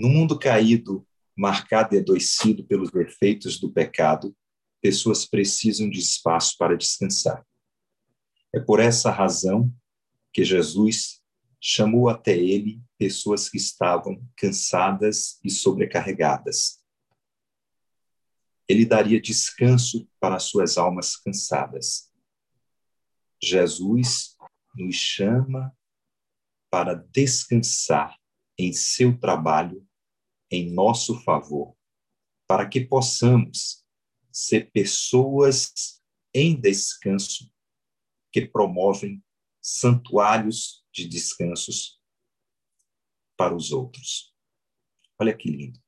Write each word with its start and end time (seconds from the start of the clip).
No 0.00 0.08
mundo 0.08 0.38
caído, 0.38 1.06
marcado 1.36 1.94
e 1.94 1.98
adoecido 1.98 2.64
pelos 2.64 2.90
efeitos 2.94 3.60
do 3.60 3.70
pecado, 3.70 4.34
pessoas 4.80 5.26
precisam 5.26 5.90
de 5.90 5.98
espaço 5.98 6.56
para 6.56 6.74
descansar. 6.74 7.46
É 8.50 8.58
por 8.58 8.80
essa 8.80 9.10
razão 9.10 9.70
que 10.32 10.42
Jesus 10.42 11.22
chamou 11.60 12.08
até 12.08 12.34
ele 12.34 12.80
pessoas 12.96 13.50
que 13.50 13.58
estavam 13.58 14.26
cansadas 14.38 15.38
e 15.44 15.50
sobrecarregadas. 15.50 16.82
Ele 18.66 18.86
daria 18.86 19.20
descanso 19.20 20.08
para 20.18 20.38
suas 20.38 20.78
almas 20.78 21.14
cansadas. 21.14 22.10
Jesus 23.38 24.34
nos 24.74 24.96
chama 24.96 25.76
para 26.70 26.94
descansar 26.94 28.18
em 28.56 28.72
seu 28.72 29.14
trabalho 29.18 29.86
em 30.50 30.72
nosso 30.72 31.20
favor, 31.22 31.76
para 32.46 32.68
que 32.68 32.80
possamos 32.80 33.84
ser 34.32 34.70
pessoas 34.72 36.02
em 36.34 36.60
descanso 36.60 37.52
que 38.32 38.46
promovem 38.46 39.22
santuários 39.60 40.84
de 40.92 41.06
descansos 41.06 42.00
para 43.36 43.54
os 43.54 43.72
outros. 43.72 44.34
Olha 45.18 45.36
que 45.36 45.50
lindo. 45.50 45.80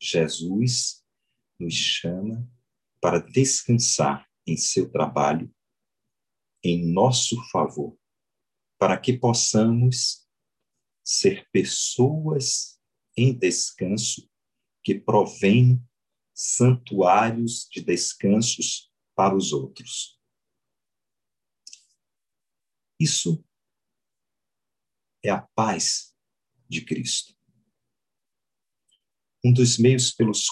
Jesus 0.00 1.04
nos 1.58 1.74
chama 1.74 2.48
para 3.00 3.18
descansar 3.18 4.28
em 4.46 4.56
seu 4.56 4.90
trabalho 4.90 5.52
em 6.64 6.92
nosso 6.92 7.36
favor, 7.50 7.98
para 8.78 8.98
que 8.98 9.12
possamos 9.12 10.21
ser 11.04 11.48
pessoas 11.50 12.80
em 13.16 13.36
descanso 13.36 14.28
que 14.82 14.98
provêm 14.98 15.82
santuários 16.34 17.68
de 17.70 17.82
descansos 17.82 18.90
para 19.14 19.36
os 19.36 19.52
outros. 19.52 20.18
Isso 22.98 23.44
é 25.22 25.30
a 25.30 25.42
paz 25.42 26.14
de 26.68 26.84
Cristo. 26.84 27.36
Um 29.44 29.52
dos 29.52 29.76
meios 29.78 30.12
pelos 30.12 30.46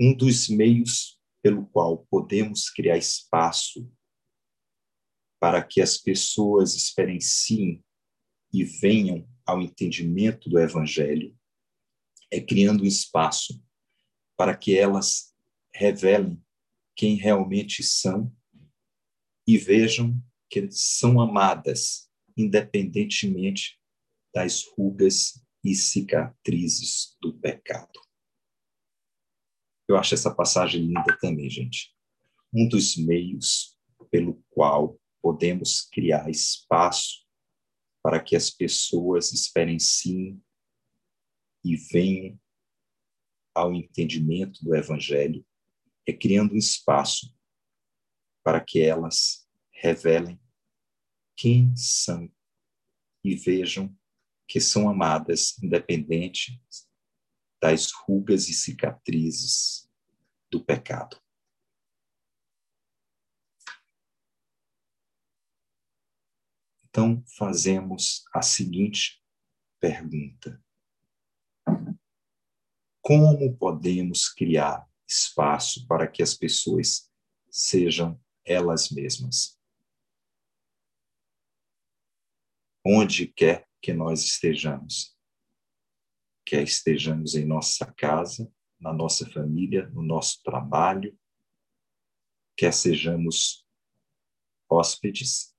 um 0.00 0.16
dos 0.16 0.48
meios 0.48 1.20
pelo 1.42 1.66
qual 1.66 1.98
podemos 2.06 2.70
criar 2.70 2.96
espaço 2.96 3.90
para 5.38 5.62
que 5.62 5.80
as 5.80 5.98
pessoas 5.98 6.74
experienciem 6.74 7.84
e 8.52 8.64
venham 8.64 9.28
ao 9.46 9.60
entendimento 9.60 10.48
do 10.48 10.58
evangelho 10.58 11.36
é 12.30 12.40
criando 12.40 12.86
espaço 12.86 13.62
para 14.36 14.56
que 14.56 14.76
elas 14.76 15.34
revelem 15.74 16.42
quem 16.96 17.16
realmente 17.16 17.82
são 17.82 18.34
e 19.46 19.58
vejam 19.58 20.18
que 20.48 20.70
são 20.70 21.20
amadas, 21.20 22.10
independentemente 22.36 23.78
das 24.34 24.64
rugas 24.76 25.42
e 25.64 25.74
cicatrizes 25.74 27.16
do 27.20 27.38
pecado. 27.38 28.00
Eu 29.88 29.96
acho 29.96 30.14
essa 30.14 30.34
passagem 30.34 30.86
linda 30.86 31.16
também, 31.20 31.48
gente. 31.50 31.94
Um 32.52 32.68
dos 32.68 32.96
meios 32.96 33.76
pelo 34.10 34.42
qual 34.50 34.98
podemos 35.20 35.82
criar 35.82 36.30
espaço 36.30 37.21
para 38.02 38.22
que 38.22 38.34
as 38.34 38.50
pessoas 38.50 39.32
experienciem 39.32 40.42
e 41.64 41.76
venham 41.76 42.38
ao 43.54 43.72
entendimento 43.72 44.64
do 44.64 44.74
Evangelho 44.74 45.46
é 46.06 46.12
criando 46.12 46.54
um 46.54 46.58
espaço 46.58 47.32
para 48.42 48.60
que 48.60 48.80
elas 48.80 49.48
revelem 49.70 50.40
quem 51.36 51.74
são 51.76 52.30
e 53.24 53.36
vejam 53.36 53.96
que 54.48 54.60
são 54.60 54.88
amadas, 54.88 55.56
independente 55.62 56.60
das 57.60 57.92
rugas 57.92 58.48
e 58.48 58.54
cicatrizes 58.54 59.88
do 60.50 60.62
pecado. 60.62 61.21
Então, 66.94 67.24
fazemos 67.38 68.22
a 68.34 68.42
seguinte 68.42 69.24
pergunta: 69.80 70.62
Como 73.00 73.56
podemos 73.56 74.28
criar 74.28 74.86
espaço 75.08 75.86
para 75.86 76.06
que 76.06 76.22
as 76.22 76.34
pessoas 76.34 77.10
sejam 77.50 78.22
elas 78.44 78.90
mesmas? 78.90 79.58
Onde 82.84 83.26
quer 83.26 83.66
que 83.80 83.94
nós 83.94 84.22
estejamos, 84.22 85.16
quer 86.44 86.62
estejamos 86.62 87.34
em 87.34 87.46
nossa 87.46 87.90
casa, 87.94 88.52
na 88.78 88.92
nossa 88.92 89.26
família, 89.30 89.88
no 89.88 90.02
nosso 90.02 90.42
trabalho, 90.42 91.18
quer 92.54 92.74
sejamos 92.74 93.66
hóspedes, 94.68 95.51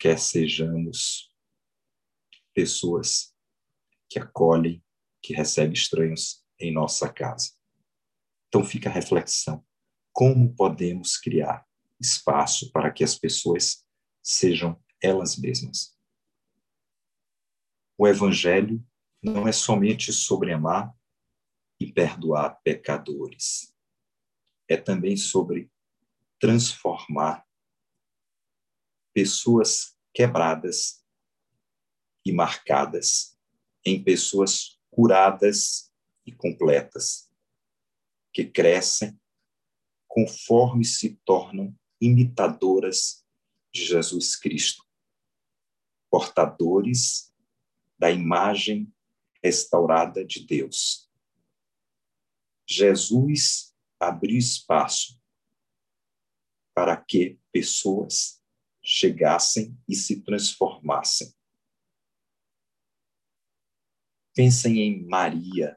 quer 0.00 0.18
sejamos 0.18 1.30
pessoas 2.54 3.36
que 4.08 4.18
acolhem, 4.18 4.82
que 5.22 5.34
recebem 5.34 5.74
estranhos 5.74 6.42
em 6.58 6.72
nossa 6.72 7.12
casa. 7.12 7.52
Então 8.48 8.64
fica 8.64 8.88
a 8.88 8.92
reflexão: 8.92 9.62
como 10.10 10.54
podemos 10.54 11.18
criar 11.18 11.66
espaço 12.00 12.72
para 12.72 12.90
que 12.90 13.04
as 13.04 13.16
pessoas 13.16 13.86
sejam 14.22 14.82
elas 15.02 15.36
mesmas? 15.36 15.94
O 17.98 18.08
Evangelho 18.08 18.82
não 19.22 19.46
é 19.46 19.52
somente 19.52 20.14
sobre 20.14 20.50
amar 20.50 20.94
e 21.78 21.92
perdoar 21.92 22.58
pecadores, 22.64 23.76
é 24.66 24.78
também 24.78 25.14
sobre 25.14 25.70
transformar 26.38 27.46
pessoas 29.12 29.96
quebradas 30.12 31.04
e 32.24 32.32
marcadas 32.32 33.38
em 33.84 34.02
pessoas 34.02 34.78
curadas 34.90 35.90
e 36.26 36.32
completas, 36.32 37.30
que 38.32 38.44
crescem 38.44 39.18
conforme 40.06 40.84
se 40.84 41.16
tornam 41.24 41.76
imitadoras 42.00 43.24
de 43.72 43.84
Jesus 43.84 44.36
Cristo, 44.36 44.84
portadores 46.10 47.32
da 47.98 48.10
imagem 48.10 48.92
restaurada 49.42 50.24
de 50.24 50.44
Deus. 50.44 51.08
Jesus 52.66 53.74
abriu 53.98 54.38
espaço 54.38 55.20
para 56.74 56.96
que 56.96 57.38
pessoas 57.52 58.39
chegassem 58.82 59.76
e 59.88 59.94
se 59.94 60.22
transformassem. 60.22 61.32
Pensem 64.34 64.80
em 64.80 65.06
Maria, 65.06 65.76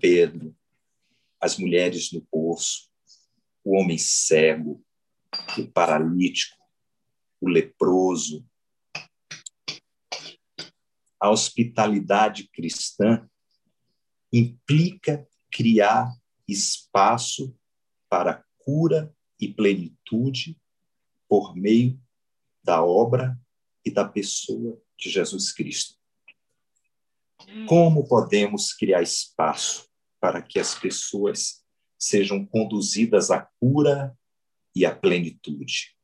Pedro, 0.00 0.56
as 1.40 1.58
mulheres 1.58 2.12
no 2.12 2.20
poço, 2.26 2.90
o 3.64 3.76
homem 3.76 3.98
cego, 3.98 4.84
o 5.58 5.66
paralítico, 5.68 6.56
o 7.40 7.48
leproso. 7.48 8.46
A 11.18 11.30
hospitalidade 11.30 12.48
cristã 12.48 13.28
implica 14.32 15.26
criar 15.50 16.12
espaço 16.48 17.56
para 18.08 18.44
cura 18.58 19.14
e 19.40 19.52
plenitude 19.52 20.60
por 21.28 21.54
meio 21.56 22.01
da 22.62 22.84
obra 22.84 23.38
e 23.84 23.90
da 23.90 24.06
pessoa 24.06 24.80
de 24.98 25.10
Jesus 25.10 25.52
Cristo. 25.52 25.98
Hum. 27.48 27.66
Como 27.66 28.06
podemos 28.06 28.72
criar 28.72 29.02
espaço 29.02 29.88
para 30.20 30.40
que 30.40 30.58
as 30.58 30.74
pessoas 30.74 31.64
sejam 31.98 32.44
conduzidas 32.46 33.30
à 33.30 33.40
cura 33.58 34.16
e 34.74 34.86
à 34.86 34.94
plenitude? 34.94 35.96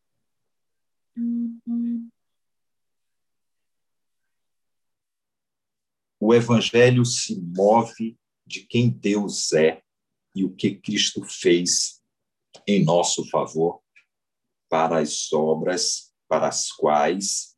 O 6.20 6.34
Evangelho 6.34 7.04
se 7.04 7.40
move 7.40 8.18
de 8.46 8.60
quem 8.60 8.90
Deus 8.90 9.52
é 9.52 9.82
e 10.34 10.44
o 10.44 10.54
que 10.54 10.74
Cristo 10.74 11.24
fez 11.24 12.02
em 12.66 12.84
nosso 12.84 13.28
favor 13.28 13.82
para 14.68 14.98
as 14.98 15.32
obras 15.32 16.07
para 16.28 16.48
as 16.48 16.70
quais 16.70 17.56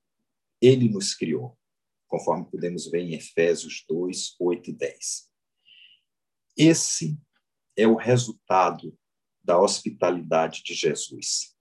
ele 0.60 0.88
nos 0.88 1.14
criou. 1.14 1.58
conforme 2.06 2.44
podemos 2.50 2.90
ver 2.90 3.02
em 3.02 3.14
Efésios 3.14 3.84
2, 3.88 4.34
8 4.40 4.70
e 4.70 4.72
10. 4.72 5.30
Esse 6.56 7.16
é 7.76 7.86
o 7.86 7.94
resultado 7.94 8.98
da 9.44 9.60
hospitalidade 9.60 10.62
de 10.64 10.74
Jesus. 10.74 11.56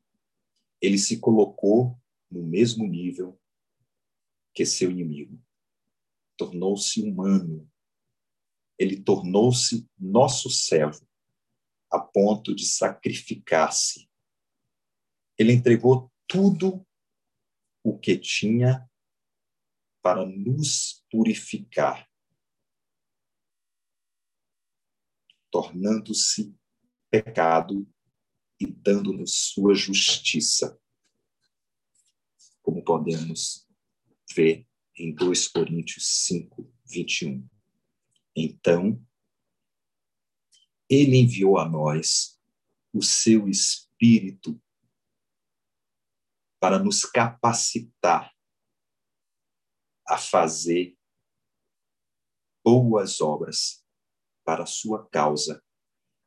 Ele 0.82 0.98
se 0.98 1.20
colocou 1.20 2.00
no 2.32 2.42
mesmo 2.42 2.88
nível 2.88 3.40
que 4.54 4.66
seu 4.66 4.90
inimigo. 4.90 5.40
Tornou-se 6.36 7.00
humano. 7.02 7.70
Ele 8.78 9.00
tornou-se 9.00 9.88
nosso 10.00 10.50
servo, 10.50 11.08
a 11.92 12.00
ponto 12.00 12.56
de 12.56 12.66
sacrificar-se. 12.66 14.10
Ele 15.38 15.54
entregou 15.54 16.12
tudo 16.28 16.86
o 17.84 17.98
que 17.98 18.18
tinha 18.18 18.88
para 20.02 20.26
nos 20.26 21.04
purificar, 21.12 22.10
tornando-se 25.52 26.56
pecado 27.10 27.88
e 28.60 28.68
dando-nos 28.68 29.52
sua 29.54 29.74
justiça, 29.74 30.80
como 32.62 32.84
podemos 32.84 33.68
ver 34.36 34.68
em 34.96 35.14
2 35.14 35.48
Coríntios 35.48 36.06
5, 36.26 36.72
21. 36.86 37.48
Então, 38.36 39.04
ele 40.90 41.18
enviou 41.18 41.58
a 41.58 41.68
nós 41.68 42.40
o 42.94 43.02
seu 43.02 43.48
Espírito 43.48 44.62
para 46.60 46.78
nos 46.78 47.06
capacitar 47.06 48.34
a 50.06 50.18
fazer 50.18 50.98
boas 52.64 53.22
obras 53.22 53.86
para 54.44 54.64
a 54.64 54.68
sua 54.68 55.08
causa, 55.10 55.64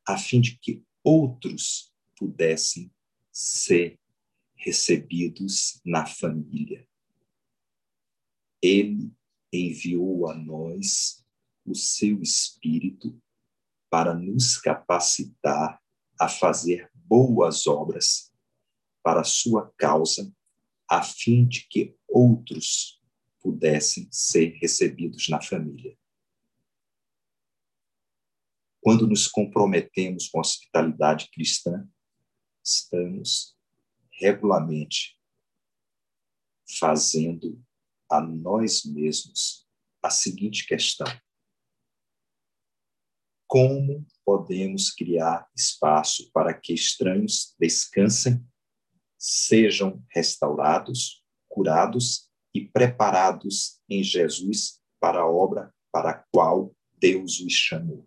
a 0.07 0.17
fim 0.17 0.41
de 0.41 0.57
que 0.57 0.83
outros 1.03 1.93
pudessem 2.17 2.91
ser 3.31 3.99
recebidos 4.55 5.81
na 5.85 6.05
família. 6.05 6.87
Ele 8.61 9.13
enviou 9.51 10.29
a 10.29 10.35
nós 10.35 11.23
o 11.65 11.75
seu 11.75 12.21
Espírito 12.21 13.21
para 13.89 14.13
nos 14.13 14.57
capacitar 14.57 15.81
a 16.19 16.29
fazer 16.29 16.89
boas 16.93 17.67
obras 17.67 18.32
para 19.03 19.21
a 19.21 19.25
sua 19.25 19.71
causa, 19.77 20.33
a 20.89 21.03
fim 21.03 21.45
de 21.45 21.67
que 21.67 21.95
outros 22.07 23.01
pudessem 23.41 24.07
ser 24.09 24.57
recebidos 24.61 25.27
na 25.27 25.41
família. 25.41 25.97
Quando 28.81 29.07
nos 29.07 29.27
comprometemos 29.27 30.29
com 30.29 30.39
a 30.39 30.41
hospitalidade 30.41 31.29
cristã, 31.31 31.87
estamos 32.63 33.55
regularmente 34.11 35.19
fazendo 36.79 37.61
a 38.09 38.21
nós 38.21 38.85
mesmos 38.85 39.67
a 40.01 40.09
seguinte 40.09 40.65
questão: 40.65 41.07
Como 43.47 44.05
podemos 44.25 44.89
criar 44.91 45.49
espaço 45.55 46.29
para 46.31 46.53
que 46.53 46.73
estranhos 46.73 47.55
descansem, 47.59 48.45
sejam 49.23 50.05
restaurados, 50.09 51.23
curados 51.47 52.29
e 52.53 52.67
preparados 52.67 53.81
em 53.89 54.03
Jesus 54.03 54.81
para 54.99 55.21
a 55.21 55.25
obra 55.25 55.73
para 55.93 56.09
a 56.09 56.23
qual 56.29 56.75
Deus 56.97 57.39
os 57.39 57.53
chamou. 57.53 58.05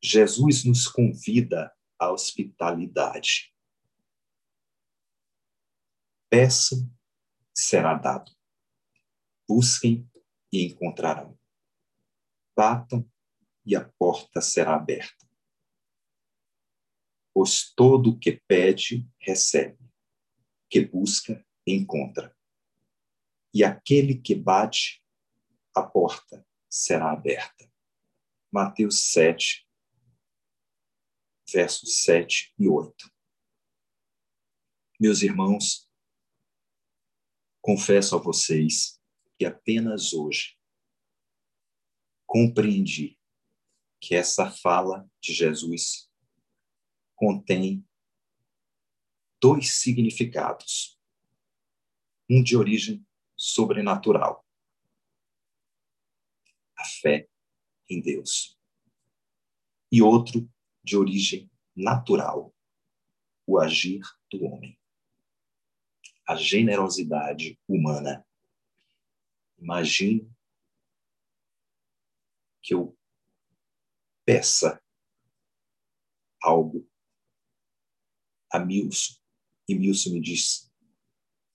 Jesus 0.00 0.64
nos 0.64 0.86
convida 0.86 1.74
à 1.98 2.12
hospitalidade. 2.12 3.52
Peçam, 6.30 6.88
será 7.52 7.94
dado. 7.94 8.30
Busquem 9.48 10.08
e 10.52 10.66
encontrarão. 10.66 11.36
Batam 12.54 13.10
e 13.66 13.74
a 13.74 13.88
porta 13.98 14.40
será 14.40 14.76
aberta. 14.76 15.23
Pois 17.34 17.72
todo 17.74 18.10
o 18.10 18.18
que 18.18 18.40
pede, 18.46 19.04
recebe 19.18 19.84
que 20.70 20.84
busca, 20.84 21.46
encontra. 21.66 22.36
E 23.52 23.62
aquele 23.62 24.20
que 24.20 24.34
bate, 24.34 25.04
a 25.74 25.82
porta 25.82 26.46
será 26.68 27.12
aberta. 27.12 27.70
Mateus 28.50 29.10
7, 29.12 29.68
versos 31.52 32.02
7 32.02 32.52
e 32.58 32.68
8. 32.68 33.12
Meus 34.98 35.22
irmãos, 35.22 35.88
confesso 37.60 38.16
a 38.16 38.18
vocês 38.18 39.00
que 39.38 39.44
apenas 39.44 40.12
hoje 40.12 40.58
compreendi 42.26 43.16
que 44.00 44.14
essa 44.14 44.50
fala 44.50 45.08
de 45.20 45.32
Jesus 45.32 46.10
contém 47.14 47.86
dois 49.40 49.80
significados. 49.80 50.98
Um 52.28 52.42
de 52.42 52.56
origem 52.56 53.06
sobrenatural. 53.36 54.44
A 56.76 56.84
fé 56.84 57.28
em 57.88 58.00
Deus. 58.00 58.58
E 59.92 60.00
outro 60.00 60.50
de 60.82 60.96
origem 60.96 61.50
natural. 61.76 62.54
O 63.46 63.58
agir 63.58 64.02
do 64.30 64.44
homem. 64.44 64.78
A 66.26 66.36
generosidade 66.36 67.60
humana. 67.68 68.26
Imagine 69.58 70.30
que 72.62 72.72
eu 72.72 72.96
peça 74.24 74.82
algo 76.42 76.88
a 78.54 78.60
Milson 78.60 79.14
e 79.68 79.74
Milson 79.74 80.12
me 80.12 80.20
diz: 80.20 80.72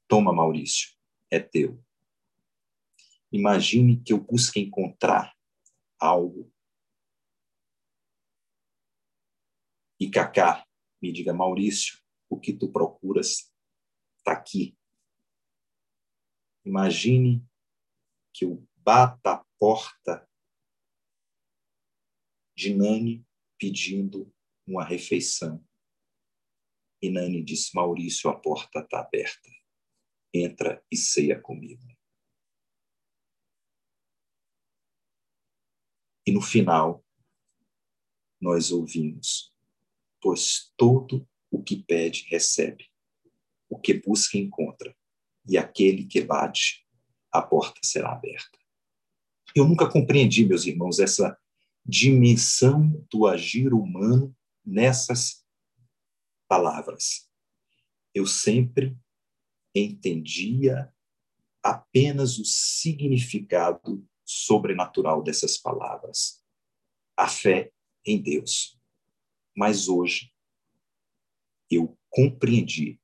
Toma, 0.05 0.33
Maurício, 0.33 0.97
é 1.31 1.39
teu. 1.39 1.81
Imagine 3.31 4.03
que 4.03 4.11
eu 4.11 4.19
busque 4.19 4.59
encontrar 4.59 5.33
algo. 5.97 6.51
E 9.97 10.09
Cacá 10.09 10.67
me 11.01 11.13
diga, 11.13 11.33
Maurício, 11.33 12.01
o 12.29 12.37
que 12.37 12.51
tu 12.51 12.69
procuras 12.69 13.53
está 14.17 14.33
aqui. 14.33 14.77
Imagine 16.65 17.47
que 18.33 18.43
eu 18.43 18.67
bata 18.75 19.35
a 19.35 19.45
porta 19.57 20.29
de 22.57 22.73
Nani 22.73 23.25
pedindo 23.57 24.33
uma 24.67 24.83
refeição. 24.83 25.65
E 27.01 27.09
Nani 27.09 27.43
disse: 27.43 27.73
Maurício, 27.75 28.29
a 28.29 28.35
porta 28.35 28.79
está 28.79 28.99
aberta. 28.99 29.49
Entra 30.33 30.83
e 30.91 30.97
ceia 30.97 31.39
comigo. 31.39 31.81
E 36.25 36.31
no 36.31 36.41
final, 36.41 37.03
nós 38.39 38.71
ouvimos: 38.71 39.53
Pois 40.21 40.71
todo 40.77 41.27
o 41.49 41.63
que 41.63 41.81
pede, 41.81 42.25
recebe. 42.29 42.89
O 43.69 43.79
que 43.79 43.93
busca, 43.93 44.37
encontra. 44.37 44.95
E 45.47 45.57
aquele 45.57 46.05
que 46.05 46.21
bate, 46.21 46.85
a 47.31 47.41
porta 47.41 47.79
será 47.83 48.11
aberta. 48.11 48.57
Eu 49.55 49.67
nunca 49.67 49.89
compreendi, 49.89 50.45
meus 50.45 50.65
irmãos, 50.65 50.99
essa 50.99 51.37
dimensão 51.85 53.05
do 53.11 53.25
agir 53.25 53.73
humano 53.73 54.35
nessas 54.63 55.43
palavras. 56.49 57.29
Eu 58.13 58.25
sempre 58.25 58.97
entendia 59.73 60.91
apenas 61.61 62.39
o 62.39 62.43
significado 62.43 64.03
sobrenatural 64.25 65.21
dessas 65.21 65.57
palavras, 65.57 66.43
a 67.15 67.27
fé 67.27 67.71
em 68.03 68.19
Deus. 68.19 68.77
Mas 69.55 69.87
hoje 69.87 70.33
eu 71.69 71.97
compreendi 72.09 72.99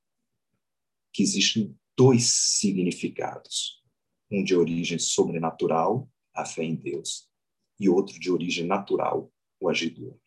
que 1.13 1.21
existem 1.21 1.77
dois 1.95 2.33
significados: 2.33 3.83
um 4.31 4.43
de 4.43 4.55
origem 4.55 4.97
sobrenatural, 4.97 6.09
a 6.33 6.45
fé 6.45 6.63
em 6.63 6.75
Deus, 6.75 7.29
e 7.79 7.87
outro 7.87 8.19
de 8.19 8.31
origem 8.31 8.65
natural, 8.65 9.31
o 9.59 9.69
agir 9.69 9.91
do 9.91 10.07
homem. 10.07 10.25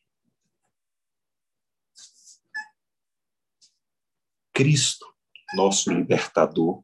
Cristo, 4.59 5.07
nosso 5.55 5.89
libertador, 5.93 6.83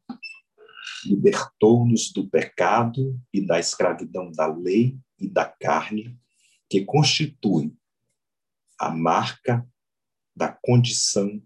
libertou-nos 1.04 2.12
do 2.12 2.30
pecado 2.30 3.20
e 3.32 3.44
da 3.44 3.58
escravidão 3.58 4.30
da 4.30 4.46
lei 4.46 4.96
e 5.18 5.28
da 5.28 5.44
carne, 5.44 6.16
que 6.70 6.84
constitui 6.84 7.76
a 8.78 8.90
marca 8.90 9.68
da 10.36 10.52
condição 10.52 11.44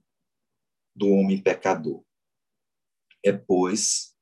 do 0.94 1.08
homem 1.08 1.42
pecador. 1.42 2.04
É, 3.24 3.32
pois, 3.32 4.14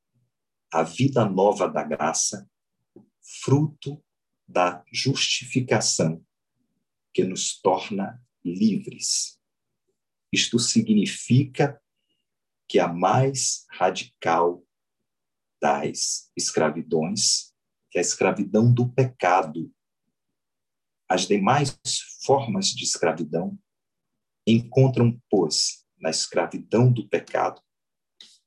a 0.73 0.85
vida 0.85 1.25
nova 1.25 1.69
da 1.69 1.83
graça, 1.83 2.49
fruto 3.43 4.01
da 4.47 4.85
justificação 4.93 6.25
que 7.13 7.25
nos 7.25 7.61
torna 7.61 8.25
livres. 8.45 9.41
Isto 10.33 10.61
significa 10.61 11.83
que 12.69 12.79
a 12.79 12.89
mais 12.89 13.65
radical 13.71 14.63
das 15.61 16.31
escravidões, 16.37 17.55
que 17.91 17.99
é 17.99 18.01
a 18.01 18.03
escravidão 18.03 18.73
do 18.73 18.93
pecado. 18.93 19.73
As 21.09 21.27
demais 21.27 21.79
formas 22.25 22.67
de 22.69 22.85
escravidão 22.85 23.59
encontram, 24.47 25.21
pois, 25.31 25.87
na 25.99 26.11
escravidão 26.11 26.93
do 26.93 27.09
pecado, 27.09 27.63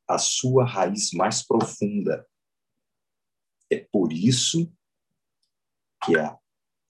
a 0.08 0.18
sua 0.18 0.66
raiz 0.66 1.12
mais 1.12 1.46
profunda. 1.46 2.28
É 3.72 3.78
por 3.92 4.12
isso 4.12 4.74
que 6.04 6.18
a 6.18 6.38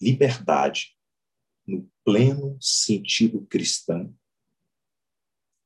liberdade, 0.01 0.97
no 1.67 1.89
pleno 2.05 2.57
sentido 2.61 3.45
cristão, 3.47 4.15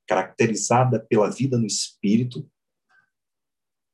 caracterizada 0.08 1.00
pela 1.00 1.30
vida 1.30 1.58
no 1.58 1.66
espírito, 1.66 2.50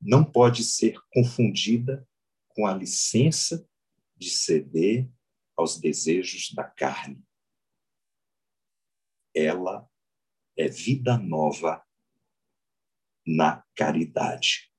não 0.01 0.24
pode 0.24 0.63
ser 0.63 1.00
confundida 1.12 2.08
com 2.48 2.66
a 2.66 2.74
licença 2.74 3.68
de 4.16 4.30
ceder 4.30 5.10
aos 5.56 5.80
desejos 5.80 6.51
da 6.54 6.63
carne. 6.63 7.24
Ela 9.36 9.88
é 10.58 10.68
vida 10.68 11.18
nova 11.18 11.86
na 13.25 13.63
caridade. 13.75 14.72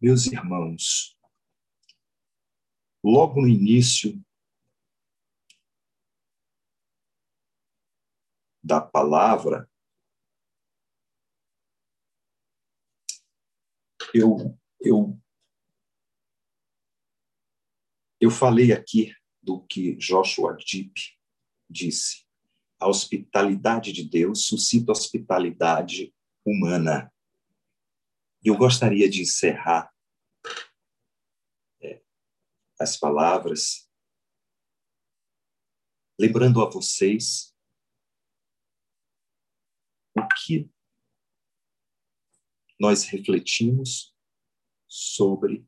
Meus 0.00 0.26
irmãos, 0.26 1.18
logo 3.02 3.40
no 3.40 3.48
início 3.48 4.20
da 8.62 8.80
palavra, 8.80 9.68
eu, 14.14 14.58
eu, 14.80 15.18
eu 18.20 18.30
falei 18.30 18.72
aqui 18.72 19.14
do 19.42 19.60
que 19.66 19.94
Joshua 19.96 20.56
Deep 20.56 20.92
disse. 21.68 22.26
A 22.80 22.88
hospitalidade 22.88 23.92
de 23.92 24.08
Deus 24.08 24.46
suscita 24.46 24.92
hospitalidade 24.92 26.14
humana. 26.44 27.12
Eu 28.42 28.56
gostaria 28.56 29.10
de 29.10 29.22
encerrar 29.22 29.92
é, 31.82 32.00
as 32.80 32.96
palavras 32.96 33.88
lembrando 36.18 36.62
a 36.62 36.70
vocês 36.70 37.54
o 40.38 40.44
que 40.46 40.70
nós 42.78 43.04
refletimos 43.04 44.14
sobre 44.86 45.66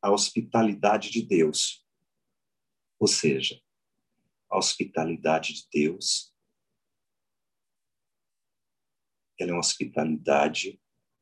a 0.00 0.10
hospitalidade 0.10 1.10
de 1.10 1.22
Deus. 1.22 1.86
Ou 2.98 3.08
seja, 3.08 3.60
a 4.48 4.56
hospitalidade 4.56 5.54
de 5.54 5.68
Deus 5.72 6.30
ela 9.38 9.52
é 9.52 9.54
uma 9.54 9.60
hospitalidade 9.60 10.80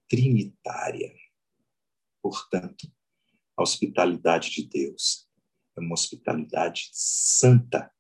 trinitária. 0.08 1.14
Portanto, 2.20 2.92
a 3.56 3.62
hospitalidade 3.62 4.50
de 4.50 4.68
Deus 4.68 5.30
é 5.76 5.80
uma 5.80 5.94
hospitalidade 5.94 6.90
santa. 6.92 7.92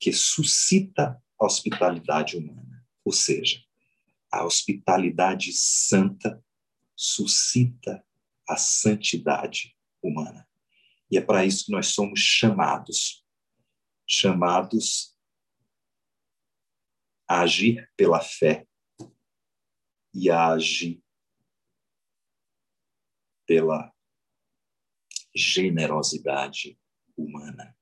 Que 0.00 0.12
suscita 0.12 1.22
a 1.38 1.44
hospitalidade 1.44 2.36
humana. 2.36 2.84
Ou 3.04 3.12
seja, 3.12 3.62
a 4.32 4.44
hospitalidade 4.44 5.52
santa 5.52 6.42
suscita 6.96 8.04
a 8.48 8.56
santidade 8.56 9.76
humana. 10.02 10.48
E 11.10 11.16
é 11.16 11.20
para 11.20 11.44
isso 11.44 11.66
que 11.66 11.72
nós 11.72 11.88
somos 11.88 12.20
chamados 12.20 13.24
chamados 14.10 15.16
a 17.28 17.42
agir 17.42 17.88
pela 17.96 18.20
fé 18.20 18.66
e 20.12 20.28
a 20.28 20.48
agir 20.48 21.00
pela 23.46 23.94
generosidade 25.32 26.76
humana. 27.16 27.78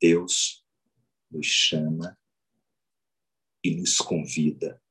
Deus 0.00 0.64
nos 1.30 1.46
chama 1.46 2.18
e 3.62 3.74
nos 3.74 3.98
convida 3.98 4.82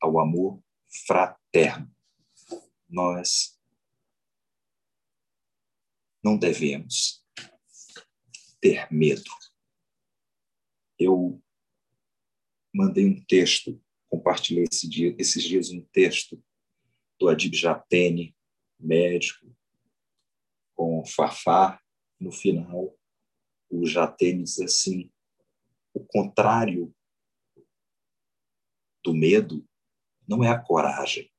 ao 0.00 0.20
amor 0.20 0.62
fraterno. 1.06 1.94
Nós 2.88 3.58
não 6.22 6.36
devemos 6.36 7.24
ter 8.60 8.90
medo. 8.92 9.30
Eu 10.98 11.42
mandei 12.74 13.06
um 13.06 13.24
texto, 13.24 13.82
compartilhei 14.08 14.64
esse 14.70 14.88
dia, 14.88 15.14
esses 15.18 15.42
dias 15.42 15.70
um 15.70 15.84
texto 15.86 16.42
do 17.18 17.28
Adib 17.28 17.54
Jatene, 17.54 18.36
médico, 18.78 19.56
com 20.74 21.04
Fafá. 21.04 21.80
No 22.20 22.32
final, 22.32 22.97
o 23.70 23.84
diz 23.84 24.58
assim: 24.60 25.10
o 25.94 26.04
contrário 26.04 26.94
do 29.04 29.14
medo 29.14 29.66
não 30.26 30.42
é 30.42 30.50
a 30.50 30.58
coragem. 30.58 31.30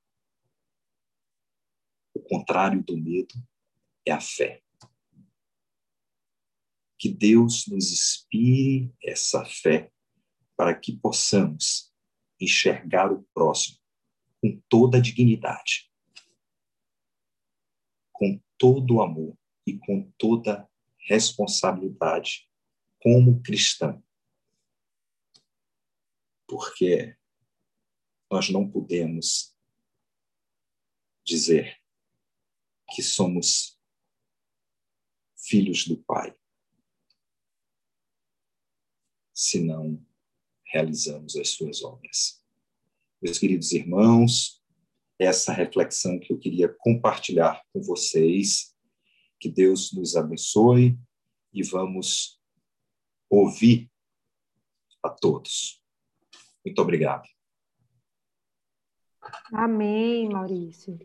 O 2.13 2.21
contrário 2.21 2.83
do 2.83 2.97
medo 2.97 3.33
é 4.05 4.11
a 4.11 4.21
fé. 4.21 4.63
Que 6.97 7.09
Deus 7.09 7.65
nos 7.67 7.91
inspire 7.91 8.93
essa 9.01 9.45
fé 9.45 9.91
para 10.57 10.77
que 10.77 10.97
possamos 10.97 11.93
enxergar 12.39 13.11
o 13.11 13.23
próximo 13.33 13.79
com 14.41 14.61
toda 14.69 14.97
a 14.97 15.01
dignidade, 15.01 15.91
com 18.11 18.41
todo 18.57 18.95
o 18.95 19.01
amor 19.01 19.37
e 19.65 19.77
com 19.77 20.11
toda 20.17 20.68
responsabilidade 21.09 22.47
como 23.01 23.41
cristão. 23.41 24.03
Porque 26.47 27.17
nós 28.31 28.49
não 28.49 28.69
podemos 28.69 29.55
dizer 31.25 31.77
que 32.91 33.01
somos 33.01 33.79
filhos 35.37 35.87
do 35.87 35.97
Pai, 36.03 36.35
senão 39.33 40.05
realizamos 40.65 41.35
as 41.35 41.49
suas 41.49 41.83
obras. 41.83 42.43
Meus 43.21 43.39
queridos 43.39 43.71
irmãos, 43.71 44.63
essa 45.17 45.51
reflexão 45.51 46.19
que 46.19 46.31
eu 46.31 46.39
queria 46.39 46.69
compartilhar 46.69 47.63
com 47.73 47.81
vocês. 47.81 48.75
Que 49.39 49.49
Deus 49.49 49.93
nos 49.93 50.15
abençoe 50.15 50.99
e 51.53 51.63
vamos 51.63 52.39
ouvir 53.29 53.89
a 55.03 55.09
todos. 55.09 55.81
Muito 56.65 56.81
obrigado. 56.81 57.27
Amém, 59.53 60.27
Maurício. 60.29 60.99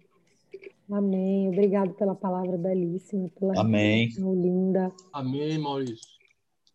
Amém. 0.90 1.48
Obrigado 1.48 1.94
pela 1.94 2.14
palavra 2.14 2.58
belíssima, 2.58 3.28
pela 3.30 3.60
Amém. 3.60 4.08
linda. 4.08 4.92
Amém, 5.12 5.58
Maurício. 5.58 6.08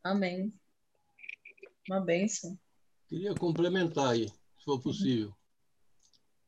Amém. 0.04 0.54
Uma 1.88 2.00
bênção. 2.00 2.58
Queria 3.08 3.34
complementar 3.36 4.12
aí, 4.12 4.28
se 4.28 4.64
for 4.66 4.82
possível. 4.82 5.34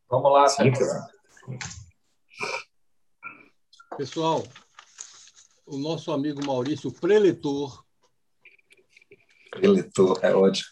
Vamos 0.10 0.32
lá, 0.32 0.48
Sim, 0.48 0.72
Pessoal, 3.98 4.44
o 5.72 5.78
nosso 5.78 6.12
amigo 6.12 6.46
Maurício, 6.46 6.92
preletor. 6.92 7.86
Preletor, 9.50 10.20
é 10.22 10.36
ótimo. 10.36 10.70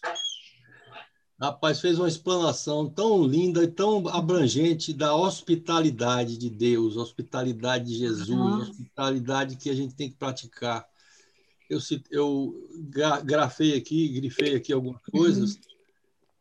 Rapaz, 1.40 1.80
fez 1.80 1.98
uma 1.98 2.08
explanação 2.08 2.90
tão 2.90 3.24
linda 3.24 3.64
e 3.64 3.68
tão 3.68 4.06
abrangente 4.10 4.94
da 4.94 5.16
hospitalidade 5.16 6.38
de 6.38 6.50
Deus, 6.50 6.98
hospitalidade 6.98 7.86
de 7.86 7.96
Jesus, 7.96 8.30
uhum. 8.30 8.60
hospitalidade 8.60 9.56
que 9.56 9.70
a 9.70 9.74
gente 9.74 9.96
tem 9.96 10.10
que 10.10 10.18
praticar. 10.18 10.86
Eu, 11.70 11.80
eu 12.12 12.70
grafei 13.24 13.78
aqui, 13.78 14.10
grifei 14.10 14.56
aqui 14.56 14.74
algumas 14.74 15.02
coisas 15.04 15.56
uhum. 15.56 15.62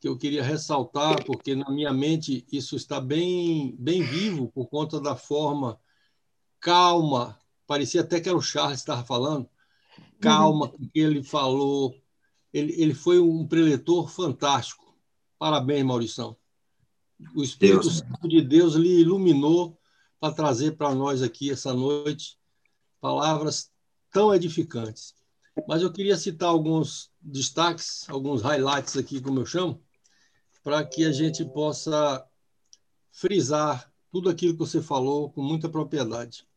que 0.00 0.08
eu 0.08 0.18
queria 0.18 0.42
ressaltar, 0.42 1.24
porque 1.24 1.54
na 1.54 1.70
minha 1.70 1.92
mente 1.92 2.44
isso 2.50 2.74
está 2.74 3.00
bem, 3.00 3.76
bem 3.78 4.02
vivo 4.02 4.48
por 4.48 4.66
conta 4.66 5.00
da 5.00 5.14
forma 5.14 5.78
calma, 6.60 7.38
parecia 7.68 8.00
até 8.00 8.20
que 8.20 8.28
era 8.28 8.36
o 8.36 8.42
Charles 8.42 8.78
que 8.78 8.90
estava 8.90 9.04
falando, 9.04 9.48
calma 10.20 10.72
uhum. 10.72 10.88
que 10.92 10.98
ele 10.98 11.22
falou. 11.22 11.94
Ele, 12.52 12.72
ele 12.82 12.94
foi 12.94 13.20
um 13.20 13.46
preletor 13.46 14.08
fantástico 14.08 14.88
Parabéns, 15.38 15.84
Maurição. 15.84 16.36
O 17.34 17.42
Espírito 17.42 17.82
Deus. 17.82 17.98
Santo 17.98 18.28
de 18.28 18.42
Deus 18.42 18.74
lhe 18.74 19.00
iluminou 19.00 19.78
para 20.18 20.34
trazer 20.34 20.72
para 20.72 20.94
nós 20.94 21.22
aqui 21.22 21.50
essa 21.50 21.72
noite 21.72 22.36
palavras 23.00 23.70
tão 24.10 24.34
edificantes. 24.34 25.14
Mas 25.68 25.82
eu 25.82 25.92
queria 25.92 26.16
citar 26.16 26.48
alguns 26.48 27.10
destaques, 27.20 28.08
alguns 28.08 28.42
highlights 28.42 28.96
aqui, 28.96 29.20
como 29.20 29.40
eu 29.40 29.46
chamo, 29.46 29.80
para 30.62 30.84
que 30.84 31.04
a 31.04 31.12
gente 31.12 31.44
possa 31.44 32.24
frisar 33.12 33.92
tudo 34.10 34.28
aquilo 34.28 34.54
que 34.54 34.58
você 34.58 34.82
falou 34.82 35.30
com 35.30 35.42
muita 35.42 35.68
propriedade. 35.68 36.47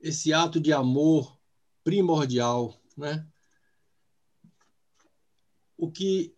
Esse 0.00 0.32
ato 0.32 0.58
de 0.58 0.72
amor 0.72 1.38
primordial, 1.84 2.80
né? 2.96 3.26
O 5.76 5.90
que 5.90 6.34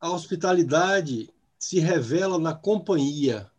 a 0.00 0.10
hospitalidade 0.10 1.30
se 1.58 1.78
revela 1.78 2.38
na 2.38 2.54
companhia. 2.54 3.50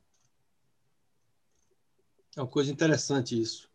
É 2.36 2.41
uma 2.41 2.48
coisa 2.48 2.71
interessante 2.71 3.39
isso. 3.39 3.69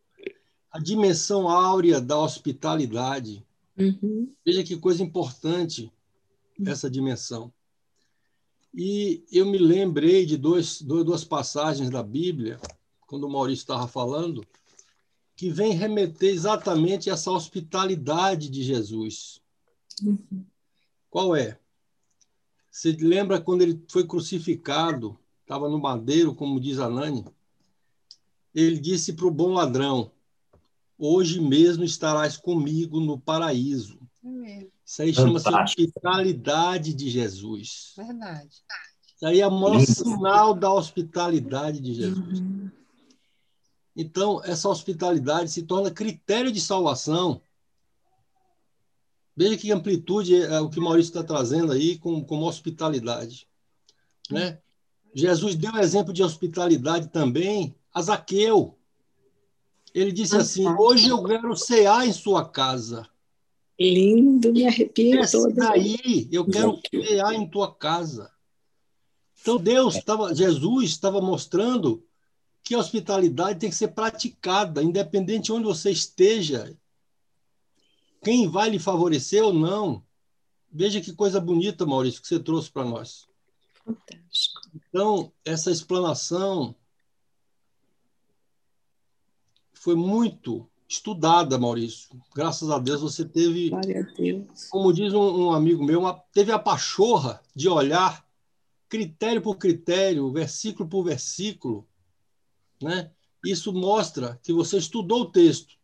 A 0.71 0.81
dimensão 0.81 1.49
áurea 1.49 2.01
da 2.01 2.19
hospitalidade. 2.19 3.47
Uhum. 3.79 4.35
Veja 4.45 4.65
que 4.65 4.77
coisa 4.77 5.03
importante 5.03 5.93
essa 6.65 6.91
dimensão. 6.91 7.53
E 8.75 9.25
eu 9.31 9.47
me 9.47 9.59
lembrei 9.59 10.27
de 10.27 10.37
dois, 10.37 10.83
duas 10.83 11.25
passagens 11.25 11.89
da 11.89 12.03
Bíblia, 12.03 12.59
quando 13.07 13.25
o 13.25 13.31
Maurício 13.31 13.63
estava 13.63 13.87
falando, 13.87 14.45
que 15.37 15.51
vem 15.51 15.73
remeter 15.73 16.33
exatamente 16.33 17.11
essa 17.11 17.31
hospitalidade 17.31 18.49
de 18.49 18.63
Jesus. 18.63 19.41
Uhum. 20.03 20.45
Qual 21.11 21.37
é? 21.37 21.59
Você 22.71 22.93
lembra 22.93 23.41
quando 23.41 23.63
ele 23.63 23.83
foi 23.89 24.07
crucificado, 24.07 25.19
estava 25.43 25.69
no 25.69 25.79
madeiro, 25.79 26.35
como 26.35 26.59
diz 26.59 26.79
a 26.79 26.89
Nani? 26.89 27.25
Ele 28.55 28.79
disse 28.79 29.13
para 29.13 29.27
o 29.27 29.31
bom 29.31 29.53
ladrão: 29.53 30.11
Hoje 30.99 31.41
mesmo 31.41 31.85
estarás 31.85 32.39
comigo 32.39 32.99
no 32.99 33.19
paraíso. 33.19 33.99
É 34.45 34.67
Isso 34.85 35.03
aí 35.03 35.15
chama-se 35.15 35.49
hospitalidade 35.49 36.95
de 36.95 37.11
Jesus. 37.11 37.93
Verdade. 37.97 38.63
Isso 39.15 39.27
aí 39.27 39.41
é 39.41 39.47
o 39.47 39.51
maior 39.51 39.81
sinal 39.81 40.55
da 40.55 40.73
hospitalidade 40.73 41.81
de 41.81 41.95
Jesus. 41.95 42.41
Uhum. 42.41 42.71
Então, 43.97 44.43
essa 44.45 44.69
hospitalidade 44.69 45.51
se 45.51 45.63
torna 45.63 45.91
critério 45.91 46.53
de 46.53 46.61
salvação 46.61 47.41
Veja 49.37 49.59
que 49.59 49.71
amplitude 49.71 50.35
é, 50.35 50.55
é 50.55 50.61
o 50.61 50.71
que 50.71 50.81
Maurício 50.81 51.11
está 51.11 51.23
trazendo 51.23 51.71
aí 51.73 51.99
com, 51.99 52.25
com 52.25 52.43
hospitalidade. 52.43 53.47
Né? 54.31 54.59
Jesus 55.15 55.55
deu 55.55 55.77
exemplo 55.77 56.13
de 56.13 56.23
hospitalidade 56.23 57.09
também 57.09 57.77
a 57.93 58.01
Zaqueu. 58.01 58.79
Ele 59.95 60.11
disse 60.11 60.37
assim: 60.37 60.67
Hoje 60.79 61.11
eu 61.11 61.23
quero 61.23 61.55
cear 61.55 62.07
em 62.07 62.13
sua 62.13 62.49
casa. 62.49 63.07
Lindo, 63.79 64.53
me 64.53 64.67
arrepio 64.67 65.21
Esse 65.21 65.37
toda. 65.37 65.55
daí, 65.55 66.27
eu 66.33 66.47
quero 66.47 66.81
cear 66.91 67.35
em 67.35 67.47
tua 67.47 67.75
casa. 67.75 68.31
Então 69.39 69.59
Deus 69.59 69.97
estava, 69.97 70.35
Jesus 70.35 70.89
estava 70.89 71.21
mostrando 71.21 72.03
que 72.67 72.75
a 72.75 72.79
hospitalidade 72.79 73.61
tem 73.61 73.71
que 73.71 73.77
ser 73.77 73.89
praticada, 73.93 74.83
independente 74.83 75.45
de 75.45 75.53
onde 75.53 75.67
você 75.67 75.89
esteja, 75.89 76.77
quem 78.25 78.49
vai 78.49 78.69
lhe 78.69 78.81
favorecer 78.81 79.45
ou 79.45 79.55
não. 79.55 80.03
Veja 80.69 81.01
que 81.01 81.13
coisa 81.13 81.41
bonita, 81.41 81.87
Maurício, 81.87 82.21
que 82.21 82.27
você 82.27 82.41
trouxe 82.41 82.69
para 82.69 82.85
nós. 82.85 83.29
Fantástico. 83.85 84.63
Então, 84.75 85.33
essa 85.45 85.71
explanação 85.71 86.75
foi 89.73 89.95
muito 89.95 90.69
estudada, 90.89 91.57
Maurício. 91.57 92.21
Graças 92.35 92.69
a 92.69 92.81
Deus 92.81 93.01
você 93.01 93.25
teve, 93.25 93.71
Deus. 94.17 94.69
como 94.71 94.93
diz 94.93 95.15
um, 95.15 95.47
um, 95.47 95.53
amigo 95.53 95.85
meu, 95.85 96.01
uma, 96.01 96.15
teve 96.33 96.51
a 96.51 96.59
pachorra 96.59 97.41
de 97.55 97.69
olhar 97.69 98.27
critério 98.89 99.41
por 99.41 99.57
critério, 99.57 100.33
versículo 100.33 100.89
por 100.89 101.05
versículo, 101.05 101.87
né? 102.83 103.11
Isso 103.45 103.73
mostra 103.73 104.39
que 104.43 104.53
você 104.53 104.79
estudou 104.79 105.23
o 105.23 105.31
texto 105.31 105.77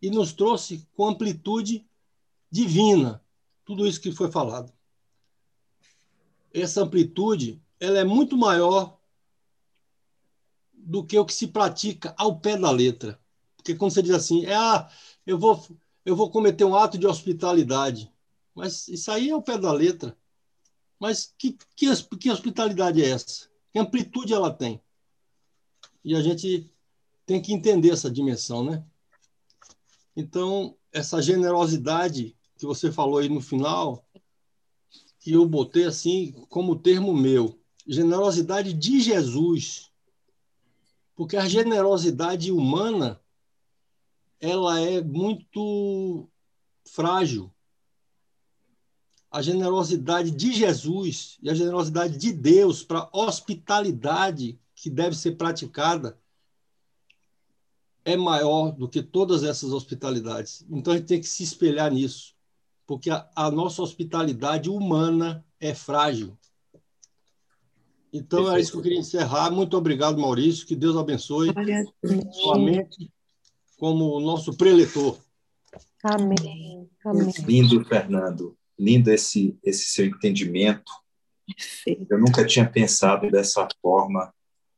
e 0.00 0.10
nos 0.10 0.32
trouxe 0.32 0.86
com 0.94 1.08
amplitude 1.08 1.86
divina 2.50 3.22
tudo 3.64 3.86
isso 3.86 4.00
que 4.00 4.12
foi 4.12 4.30
falado. 4.30 4.72
Essa 6.52 6.82
amplitude 6.82 7.60
ela 7.80 7.98
é 7.98 8.04
muito 8.04 8.36
maior 8.36 8.98
do 10.72 11.04
que 11.04 11.18
o 11.18 11.24
que 11.24 11.34
se 11.34 11.48
pratica 11.48 12.14
ao 12.16 12.38
pé 12.38 12.56
da 12.56 12.70
letra. 12.70 13.20
Porque 13.56 13.74
quando 13.74 13.92
você 13.92 14.02
diz 14.02 14.14
assim, 14.14 14.46
é, 14.46 14.54
ah, 14.54 14.88
eu 15.26 15.38
vou, 15.38 15.66
eu 16.04 16.14
vou 16.14 16.30
cometer 16.30 16.64
um 16.64 16.76
ato 16.76 16.96
de 16.96 17.06
hospitalidade, 17.06 18.10
mas 18.54 18.86
isso 18.88 19.10
aí 19.10 19.28
é 19.28 19.32
ao 19.32 19.42
pé 19.42 19.58
da 19.58 19.72
letra. 19.72 20.16
Mas 20.98 21.34
que, 21.36 21.58
que, 21.74 21.86
que 22.18 22.30
hospitalidade 22.30 23.02
é 23.02 23.10
essa? 23.10 23.48
Que 23.72 23.78
amplitude 23.78 24.32
ela 24.32 24.50
tem? 24.50 24.80
E 26.06 26.14
a 26.14 26.22
gente 26.22 26.70
tem 27.26 27.42
que 27.42 27.52
entender 27.52 27.90
essa 27.90 28.08
dimensão, 28.08 28.62
né? 28.64 28.86
Então, 30.14 30.78
essa 30.92 31.20
generosidade 31.20 32.36
que 32.56 32.64
você 32.64 32.92
falou 32.92 33.18
aí 33.18 33.28
no 33.28 33.40
final, 33.40 34.08
que 35.18 35.32
eu 35.32 35.44
botei 35.44 35.84
assim 35.84 36.30
como 36.48 36.78
termo 36.78 37.12
meu, 37.12 37.58
generosidade 37.84 38.72
de 38.72 39.00
Jesus. 39.00 39.90
Porque 41.16 41.36
a 41.36 41.48
generosidade 41.48 42.52
humana 42.52 43.20
ela 44.38 44.78
é 44.78 45.02
muito 45.02 46.30
frágil. 46.84 47.52
A 49.28 49.42
generosidade 49.42 50.30
de 50.30 50.52
Jesus 50.52 51.36
e 51.42 51.50
a 51.50 51.54
generosidade 51.54 52.16
de 52.16 52.32
Deus 52.32 52.84
para 52.84 53.10
hospitalidade 53.12 54.60
que 54.76 54.90
deve 54.90 55.16
ser 55.16 55.32
praticada 55.32 56.16
é 58.04 58.16
maior 58.16 58.70
do 58.70 58.88
que 58.88 59.02
todas 59.02 59.42
essas 59.42 59.72
hospitalidades. 59.72 60.64
Então 60.70 60.92
a 60.92 60.96
gente 60.96 61.08
tem 61.08 61.20
que 61.20 61.26
se 61.26 61.42
espelhar 61.42 61.90
nisso, 61.90 62.36
porque 62.86 63.10
a, 63.10 63.28
a 63.34 63.50
nossa 63.50 63.82
hospitalidade 63.82 64.70
humana 64.70 65.44
é 65.58 65.74
frágil. 65.74 66.38
Então 68.12 68.44
Perfeito. 68.44 68.58
é 68.58 68.60
isso 68.60 68.72
que 68.72 68.78
eu 68.78 68.82
queria 68.82 68.98
encerrar. 69.00 69.50
Muito 69.50 69.76
obrigado, 69.76 70.20
Maurício. 70.20 70.66
Que 70.66 70.76
Deus 70.76 70.96
abençoe 70.96 71.52
sua 72.32 72.58
mente 72.58 73.10
como 73.76 74.04
o 74.14 74.20
nosso 74.20 74.56
preletor. 74.56 75.18
Amém. 76.02 76.88
Amém. 77.04 77.32
Lindo, 77.44 77.84
Fernando. 77.84 78.56
Lindo 78.78 79.10
esse, 79.10 79.58
esse 79.64 79.86
seu 79.86 80.06
entendimento. 80.06 80.92
Perfeito. 81.46 82.06
Eu 82.10 82.18
nunca 82.18 82.46
tinha 82.46 82.68
pensado 82.68 83.30
dessa 83.30 83.66
forma. 83.82 84.32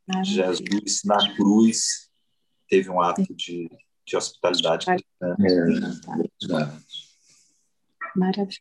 Maravilha. 0.08 0.54
Jesus 0.54 1.02
na 1.04 1.36
cruz 1.36 2.10
teve 2.68 2.88
um 2.90 3.00
ato 3.00 3.34
de, 3.34 3.70
de 4.06 4.16
hospitalidade. 4.16 4.86
Né? 4.86 4.96
É. 5.20 6.48
Maravilha. 8.16 8.58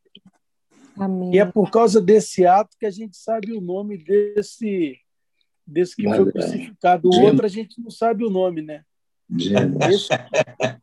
Amém. 0.97 1.36
E 1.36 1.39
é 1.39 1.45
por 1.45 1.71
causa 1.71 2.01
desse 2.01 2.45
ato 2.45 2.75
que 2.77 2.86
a 2.86 2.91
gente 2.91 3.15
sabe 3.15 3.53
o 3.53 3.62
nome 3.62 3.97
desse, 3.97 4.99
desse 5.65 5.95
que 5.95 6.03
foi 6.03 6.31
crucificado. 6.31 7.10
O 7.10 7.21
outro 7.21 7.45
a 7.45 7.49
gente 7.49 7.79
não 7.81 7.91
sabe 7.91 8.25
o 8.25 8.29
nome, 8.29 8.62
né? 8.62 8.83
Esse, 9.89 10.07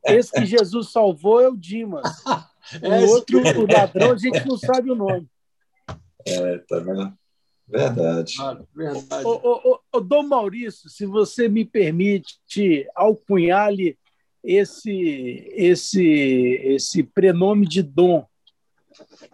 esse, 0.04 0.32
que 0.32 0.46
Jesus 0.46 0.92
salvou 0.92 1.40
é 1.40 1.48
o 1.48 1.56
Dimas. 1.56 2.04
O 2.82 3.10
outro, 3.10 3.38
o 3.40 3.70
ladrão, 3.70 4.12
a 4.12 4.16
gente 4.16 4.42
não 4.46 4.56
sabe 4.56 4.90
o 4.90 4.94
nome. 4.94 5.28
É, 6.26 6.58
tá 6.60 6.78
vendo? 6.78 7.14
Verdade. 7.66 8.34
verdade. 8.74 9.24
Ô, 9.26 9.40
ô, 9.42 9.80
ô, 9.92 10.00
Dom 10.00 10.22
Maurício, 10.24 10.88
se 10.90 11.06
você 11.06 11.48
me 11.48 11.64
permite 11.64 12.86
alcunhar-lhe 12.94 13.98
esse, 14.42 15.50
esse, 15.54 16.04
esse 16.62 17.02
prenome 17.02 17.66
de 17.66 17.82
Dom, 17.82 18.26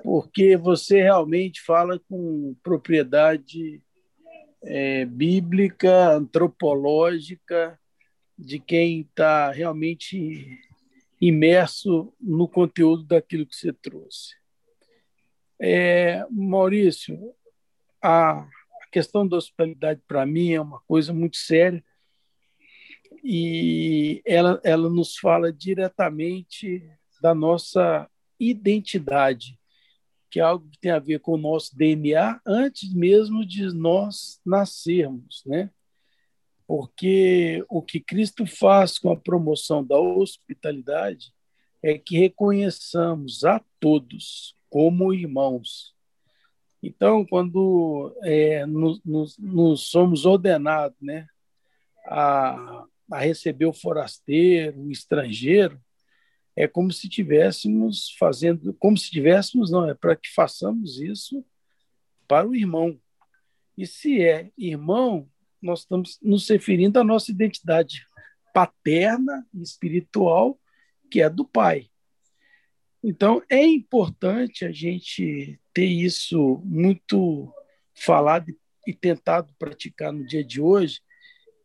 porque 0.03 0.57
você 0.57 1.03
realmente 1.03 1.61
fala 1.61 2.01
com 2.09 2.55
propriedade 2.63 3.83
é, 4.63 5.05
bíblica, 5.05 6.11
antropológica, 6.11 7.79
de 8.39 8.59
quem 8.59 9.01
está 9.01 9.51
realmente 9.51 10.59
imerso 11.21 12.13
no 12.19 12.49
conteúdo 12.49 13.05
daquilo 13.05 13.45
que 13.45 13.55
você 13.55 13.73
trouxe. 13.73 14.35
É, 15.61 16.25
Maurício, 16.31 17.35
a, 18.03 18.49
questão 18.91 19.27
da 19.27 19.37
hospitalidade 19.37 20.03
para 20.07 20.27
mim 20.27 20.53
é 20.53 20.61
uma 20.61 20.81
coisa 20.81 21.13
muito 21.13 21.37
séria 21.37 21.83
e 23.23 24.23
ela, 24.25 24.61
ela 24.65 24.89
nos 24.89 25.17
fala 25.17 25.53
diretamente 25.53 26.83
da 27.21 27.35
nossa 27.35 28.09
identidade, 28.39 29.59
que 30.31 30.41
é 30.41 30.43
algo 30.43 30.69
que 30.71 30.79
tem 30.79 30.91
a 30.91 30.99
ver 30.99 31.21
com 31.21 31.33
o 31.33 31.39
nosso 31.39 31.77
DNA 31.77 32.41
antes 32.47 32.93
mesmo 32.95 33.45
de 33.45 33.73
nós 33.75 34.41
nascermos, 34.45 35.43
né? 35.45 35.71
Porque 36.67 37.65
o 37.69 37.83
que 37.83 38.01
Cristo 38.01 38.47
faz 38.47 38.99
com 38.99 39.11
a 39.11 39.17
promoção 39.17 39.85
da 39.85 39.99
hospitalidade 39.99 41.33
é 41.83 41.99
que 41.99 42.17
reconheçamos 42.17 43.45
a 43.45 43.61
todos 43.81 44.57
como 44.69 45.13
irmãos. 45.13 45.95
Então, 46.83 47.27
quando 47.27 48.17
é, 48.23 48.65
nos, 48.65 49.03
nos, 49.05 49.39
nos, 49.39 49.91
somos 49.91 50.25
ordenados 50.25 50.97
né, 51.01 51.27
a, 52.07 52.85
a 53.11 53.19
receber 53.19 53.67
o 53.67 53.73
forasteiro, 53.73 54.81
o 54.81 54.91
estrangeiro, 54.91 55.79
é 56.57 56.67
como 56.67 56.91
se 56.93 57.09
tivéssemos 57.09 58.15
fazendo, 58.19 58.73
como 58.75 58.97
se 58.97 59.11
tivéssemos, 59.11 59.71
não, 59.71 59.89
é 59.89 59.95
para 59.95 60.17
que 60.17 60.33
façamos 60.33 61.01
isso 61.01 61.45
para 62.27 62.49
o 62.49 62.55
irmão. 62.55 62.99
E 63.77 63.87
se 63.87 64.23
é 64.23 64.51
irmão, 64.57 65.29
nós 65.61 65.81
estamos 65.81 66.19
nos 66.23 66.49
referindo 66.49 66.99
à 66.99 67.05
nossa 67.05 67.31
identidade 67.31 68.07
paterna 68.55 69.47
e 69.53 69.63
espiritual, 69.63 70.59
que 71.11 71.21
é 71.21 71.29
do 71.29 71.45
pai. 71.45 71.90
Então, 73.03 73.43
é 73.49 73.65
importante 73.65 74.65
a 74.65 74.73
gente 74.73 75.59
ter 75.73 75.87
isso 75.87 76.61
muito 76.65 77.53
falado 77.95 78.55
e 78.87 78.93
tentado 78.93 79.55
praticar 79.59 80.13
no 80.13 80.27
dia 80.27 80.45
de 80.45 80.61
hoje, 80.61 81.01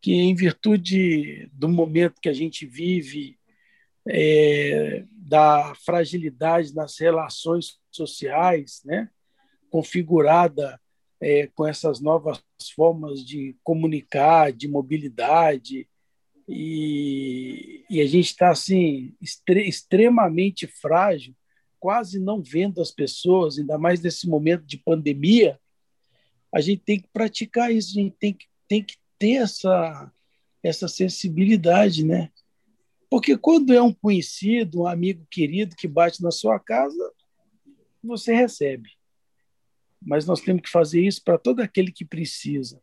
que 0.00 0.12
em 0.12 0.34
virtude 0.34 1.50
do 1.52 1.68
momento 1.68 2.20
que 2.20 2.28
a 2.28 2.32
gente 2.32 2.64
vive, 2.64 3.38
é, 4.08 5.04
da 5.10 5.74
fragilidade 5.84 6.74
nas 6.74 6.98
relações 6.98 7.78
sociais, 7.90 8.80
né, 8.84 9.10
configurada 9.68 10.80
é, 11.20 11.48
com 11.48 11.66
essas 11.66 12.00
novas 12.00 12.40
formas 12.74 13.24
de 13.24 13.56
comunicar, 13.64 14.52
de 14.52 14.68
mobilidade, 14.68 15.88
e, 16.48 17.84
e 17.90 18.00
a 18.00 18.06
gente 18.06 18.26
está 18.26 18.50
assim 18.50 19.14
extre, 19.20 19.68
extremamente 19.68 20.66
frágil, 20.66 21.34
quase 21.78 22.18
não 22.18 22.42
vendo 22.42 22.80
as 22.80 22.90
pessoas, 22.90 23.58
ainda 23.58 23.76
mais 23.78 24.00
nesse 24.00 24.28
momento 24.28 24.64
de 24.64 24.78
pandemia. 24.78 25.58
A 26.52 26.60
gente 26.60 26.82
tem 26.82 27.00
que 27.00 27.08
praticar 27.08 27.72
isso, 27.72 27.90
a 27.98 28.02
gente 28.02 28.16
tem 28.18 28.32
que, 28.32 28.46
tem 28.68 28.82
que 28.82 28.96
ter 29.18 29.34
essa, 29.34 30.12
essa 30.62 30.88
sensibilidade, 30.88 32.04
né? 32.04 32.30
Porque 33.10 33.36
quando 33.36 33.72
é 33.72 33.80
um 33.80 33.92
conhecido, 33.92 34.82
um 34.82 34.86
amigo 34.86 35.26
querido 35.30 35.76
que 35.76 35.86
bate 35.86 36.22
na 36.22 36.30
sua 36.30 36.58
casa, 36.58 37.12
você 38.02 38.34
recebe. 38.34 38.90
Mas 40.00 40.26
nós 40.26 40.40
temos 40.40 40.62
que 40.62 40.70
fazer 40.70 41.04
isso 41.04 41.22
para 41.22 41.38
todo 41.38 41.60
aquele 41.60 41.90
que 41.92 42.04
precisa. 42.04 42.80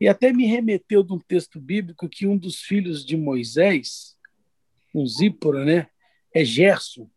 E 0.00 0.08
até 0.08 0.32
me 0.32 0.46
remeteu 0.46 1.02
de 1.02 1.12
um 1.12 1.18
texto 1.18 1.60
bíblico 1.60 2.08
que 2.08 2.26
um 2.26 2.36
dos 2.36 2.60
filhos 2.60 3.04
de 3.04 3.16
Moisés, 3.16 4.16
um 4.94 5.06
Zípora, 5.06 5.64
né, 5.64 5.88
é 6.32 6.44
Gerson. 6.44 7.10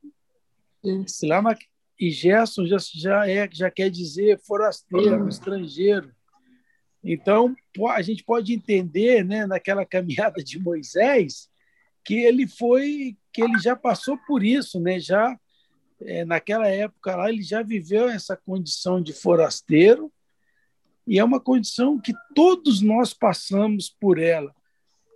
Isso. 0.84 1.28
Lá 1.28 1.42
na, 1.42 1.56
e 2.00 2.10
Gerson 2.10 2.66
já, 2.66 2.78
já, 2.80 3.30
é, 3.30 3.48
já 3.52 3.70
quer 3.70 3.90
dizer 3.90 4.40
forasteiro, 4.40 5.30
estrangeiro. 5.30 6.12
Então, 7.04 7.56
a 7.90 8.02
gente 8.02 8.24
pode 8.24 8.54
entender, 8.54 9.24
né, 9.24 9.46
naquela 9.46 9.86
caminhada 9.86 10.44
de 10.44 10.60
Moisés, 10.60 11.50
que 12.04 12.16
ele 12.16 12.48
foi, 12.48 13.16
que 13.32 13.44
ele 13.44 13.60
já 13.60 13.76
passou 13.76 14.18
por 14.26 14.44
isso, 14.44 14.80
né? 14.80 15.00
Já 15.00 15.38
é, 16.02 16.26
naquela 16.26 16.68
época 16.68 17.16
lá 17.16 17.30
ele 17.30 17.44
já 17.44 17.62
viveu 17.62 18.10
essa 18.10 18.36
condição 18.36 19.02
de 19.02 19.14
forasteiro 19.14 20.12
e 21.06 21.20
é 21.20 21.24
uma 21.24 21.40
condição 21.40 22.00
que 22.00 22.14
todos 22.36 22.82
nós 22.82 23.14
passamos 23.14 23.90
por 23.90 24.20
ela, 24.20 24.54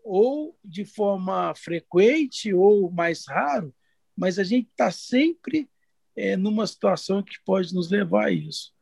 ou 0.03 0.57
de 0.63 0.85
forma 0.85 1.53
frequente 1.55 2.53
ou 2.53 2.91
mais 2.91 3.25
raro, 3.27 3.73
mas 4.15 4.37
a 4.39 4.43
gente 4.43 4.67
está 4.69 4.91
sempre 4.91 5.69
é, 6.15 6.37
numa 6.37 6.65
situação 6.67 7.23
que 7.23 7.37
pode 7.45 7.73
nos 7.73 7.89
levar 7.89 8.25
a 8.25 8.31
isso. 8.31 8.73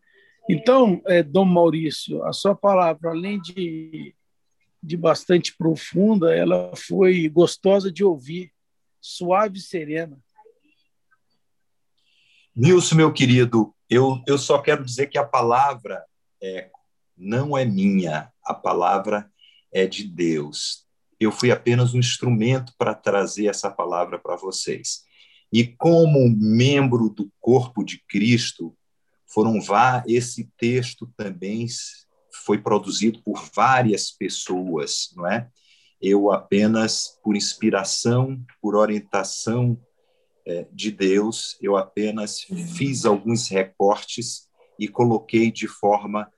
Então, 0.49 1.01
é, 1.07 1.23
Dom 1.23 1.45
Maurício, 1.45 2.23
a 2.25 2.33
sua 2.33 2.53
palavra, 2.53 3.11
além 3.11 3.41
de 3.41 4.13
de 4.83 4.97
bastante 4.97 5.55
profunda, 5.55 6.35
ela 6.35 6.75
foi 6.75 7.29
gostosa 7.29 7.89
de 7.89 8.03
ouvir, 8.03 8.51
suave 8.99 9.57
e 9.57 9.61
serena. 9.61 10.19
Nilson, 12.53 12.95
meu 12.95 13.13
querido, 13.13 13.73
eu, 13.89 14.21
eu 14.27 14.37
só 14.37 14.61
quero 14.61 14.83
dizer 14.83 15.07
que 15.07 15.17
a 15.17 15.23
palavra 15.23 16.03
é, 16.41 16.69
não 17.17 17.57
é 17.57 17.65
minha, 17.65 18.31
a 18.43 18.53
palavra 18.53 19.29
é 19.71 19.87
de 19.87 20.03
Deus. 20.03 20.85
Eu 21.19 21.31
fui 21.31 21.51
apenas 21.51 21.93
um 21.93 21.99
instrumento 21.99 22.73
para 22.77 22.93
trazer 22.93 23.47
essa 23.47 23.69
palavra 23.69 24.19
para 24.19 24.35
vocês. 24.35 25.03
E 25.51 25.65
como 25.65 26.29
membro 26.29 27.09
do 27.09 27.31
corpo 27.39 27.83
de 27.83 28.03
Cristo, 28.07 28.75
foram 29.27 29.61
vá 29.61 30.03
esse 30.07 30.51
texto 30.57 31.11
também 31.15 31.67
foi 32.45 32.57
produzido 32.57 33.21
por 33.23 33.43
várias 33.55 34.11
pessoas, 34.11 35.13
não 35.15 35.27
é? 35.27 35.49
Eu 36.01 36.31
apenas, 36.31 37.19
por 37.23 37.35
inspiração, 37.35 38.43
por 38.61 38.75
orientação 38.75 39.79
é, 40.45 40.67
de 40.71 40.91
Deus, 40.91 41.55
eu 41.61 41.77
apenas 41.77 42.41
fiz 42.75 43.05
alguns 43.05 43.47
recortes 43.47 44.49
e 44.77 44.87
coloquei 44.87 45.51
de 45.51 45.67
forma 45.67 46.29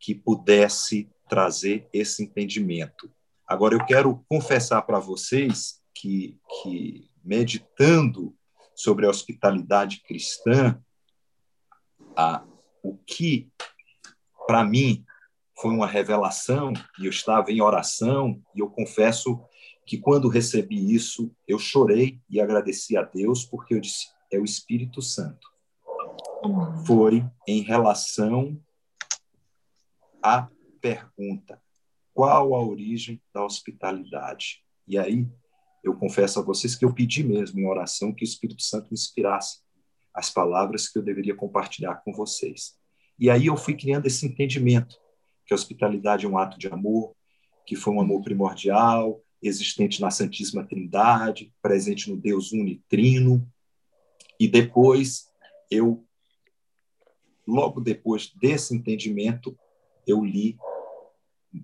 que 0.00 0.14
pudesse 0.14 1.08
trazer 1.28 1.88
esse 1.92 2.24
entendimento. 2.24 3.12
Agora, 3.46 3.74
eu 3.74 3.84
quero 3.84 4.24
confessar 4.28 4.82
para 4.82 4.98
vocês 4.98 5.80
que, 5.94 6.38
que, 6.62 7.10
meditando 7.22 8.34
sobre 8.74 9.06
a 9.06 9.10
hospitalidade 9.10 10.00
cristã, 10.02 10.82
a, 12.16 12.44
o 12.82 12.96
que, 12.96 13.50
para 14.46 14.64
mim, 14.64 15.04
foi 15.60 15.70
uma 15.70 15.86
revelação 15.86 16.72
e 16.98 17.04
eu 17.04 17.10
estava 17.10 17.52
em 17.52 17.60
oração 17.60 18.42
e 18.54 18.60
eu 18.60 18.70
confesso 18.70 19.44
que 19.84 19.98
quando 19.98 20.28
recebi 20.28 20.94
isso, 20.94 21.34
eu 21.46 21.58
chorei 21.58 22.20
e 22.30 22.40
agradeci 22.40 22.96
a 22.96 23.02
Deus 23.02 23.44
porque 23.44 23.74
eu 23.74 23.80
disse, 23.80 24.08
é 24.32 24.38
o 24.38 24.44
Espírito 24.44 25.02
Santo. 25.02 25.50
Foi 26.86 27.24
em 27.46 27.62
relação 27.62 28.58
à 30.22 30.48
pergunta: 30.80 31.60
qual 32.12 32.54
a 32.54 32.62
origem 32.62 33.20
da 33.32 33.44
hospitalidade? 33.44 34.62
E 34.86 34.98
aí, 34.98 35.26
eu 35.82 35.94
confesso 35.94 36.38
a 36.38 36.42
vocês 36.42 36.74
que 36.74 36.84
eu 36.84 36.92
pedi 36.92 37.24
mesmo 37.24 37.58
em 37.58 37.66
oração 37.66 38.12
que 38.12 38.24
o 38.24 38.26
Espírito 38.26 38.62
Santo 38.62 38.88
me 38.90 38.94
inspirasse 38.94 39.60
as 40.12 40.30
palavras 40.30 40.88
que 40.88 40.98
eu 40.98 41.02
deveria 41.02 41.34
compartilhar 41.34 41.96
com 42.04 42.12
vocês. 42.12 42.76
E 43.18 43.30
aí 43.30 43.46
eu 43.46 43.56
fui 43.56 43.76
criando 43.76 44.06
esse 44.06 44.26
entendimento 44.26 44.96
que 45.46 45.54
a 45.54 45.56
hospitalidade 45.56 46.26
é 46.26 46.28
um 46.28 46.38
ato 46.38 46.58
de 46.58 46.68
amor, 46.68 47.14
que 47.66 47.76
foi 47.76 47.92
um 47.94 48.00
amor 48.00 48.22
primordial, 48.22 49.22
existente 49.42 50.00
na 50.00 50.10
Santíssima 50.10 50.66
Trindade, 50.66 51.52
presente 51.62 52.10
no 52.10 52.16
Deus 52.16 52.52
unitrino. 52.52 53.46
E 54.38 54.48
depois, 54.48 55.28
eu, 55.70 56.04
logo 57.46 57.80
depois 57.80 58.32
desse 58.40 58.74
entendimento, 58.74 59.56
eu 60.06 60.24
li 60.24 60.56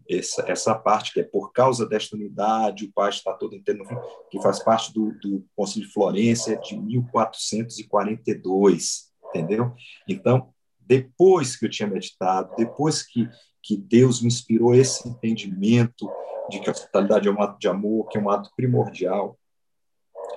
essa, 0.09 0.45
essa 0.51 0.75
parte 0.75 1.13
que 1.13 1.21
é 1.21 1.23
por 1.23 1.53
causa 1.53 1.87
desta 1.87 2.17
unidade, 2.17 2.87
o 2.87 2.93
Pai 2.93 3.11
está 3.11 3.33
todo 3.33 3.55
inteiro, 3.55 3.85
que 4.31 4.43
faz 4.43 4.61
parte 4.61 4.93
do, 4.93 5.13
do 5.21 5.47
Concílio 5.55 5.87
de 5.87 5.95
Florença 5.95 6.57
de 6.57 6.77
1442, 6.77 9.13
entendeu? 9.29 9.73
Então, 10.09 10.53
depois 10.81 11.55
que 11.57 11.67
eu 11.67 11.71
tinha 11.71 11.89
meditado, 11.89 12.53
depois 12.57 13.03
que 13.03 13.29
que 13.67 13.77
Deus 13.77 14.23
me 14.23 14.29
inspirou 14.29 14.77
esse 14.77 15.09
entendimento 15.09 16.09
de 16.49 16.61
que 16.61 16.69
a 16.69 16.73
hospitalidade 16.73 17.27
é 17.27 17.33
um 17.33 17.43
ato 17.43 17.59
de 17.59 17.67
amor, 17.67 18.07
que 18.07 18.17
é 18.17 18.21
um 18.21 18.31
ato 18.31 18.49
primordial 18.55 19.37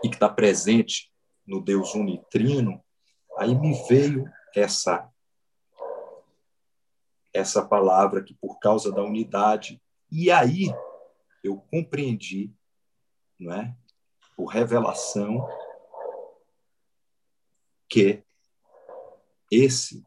e 0.04 0.10
que 0.10 0.16
está 0.16 0.28
presente 0.28 1.12
no 1.46 1.62
Deus 1.62 1.94
unitrino, 1.94 2.84
aí 3.38 3.54
me 3.54 3.74
veio 3.88 4.26
essa 4.56 5.08
essa 7.34 7.66
palavra 7.66 8.24
que 8.24 8.34
por 8.34 8.60
causa 8.60 8.92
da 8.92 9.04
unidade 9.04 9.82
e 10.12 10.32
aí 10.32 10.74
eu 11.44 11.58
compreendi, 11.58 12.54
não 13.40 13.54
é? 13.54 13.76
Por 14.36 14.48
revelação 14.48 15.48
que 17.88 18.24
esse 19.52 20.06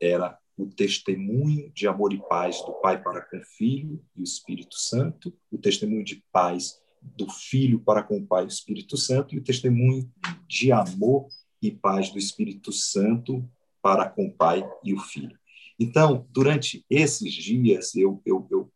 era 0.00 0.38
o 0.56 0.66
testemunho 0.66 1.70
de 1.70 1.86
amor 1.86 2.12
e 2.12 2.20
paz 2.28 2.60
do 2.62 2.72
Pai 2.74 3.00
para 3.00 3.22
com 3.22 3.38
o 3.38 3.44
Filho 3.44 4.04
e 4.16 4.20
o 4.20 4.24
Espírito 4.24 4.76
Santo, 4.76 5.32
o 5.50 5.58
testemunho 5.58 6.04
de 6.04 6.22
paz 6.32 6.82
do 7.00 7.30
Filho 7.30 7.80
para 7.80 8.02
com 8.02 8.18
o 8.18 8.26
Pai 8.26 8.42
e 8.42 8.46
o 8.46 8.48
Espírito 8.48 8.96
Santo, 8.96 9.34
e 9.34 9.38
o 9.38 9.44
testemunho 9.44 10.10
de 10.48 10.72
amor 10.72 11.28
e 11.62 11.70
paz 11.70 12.10
do 12.10 12.18
Espírito 12.18 12.72
Santo 12.72 13.48
para 13.80 14.08
com 14.08 14.26
o 14.26 14.32
Pai 14.32 14.68
e 14.82 14.92
o 14.92 14.98
Filho. 14.98 15.38
Então, 15.78 16.26
durante 16.30 16.84
esses 16.90 17.32
dias, 17.32 17.94
eu, 17.94 18.20
eu, 18.26 18.46
eu 18.50 18.72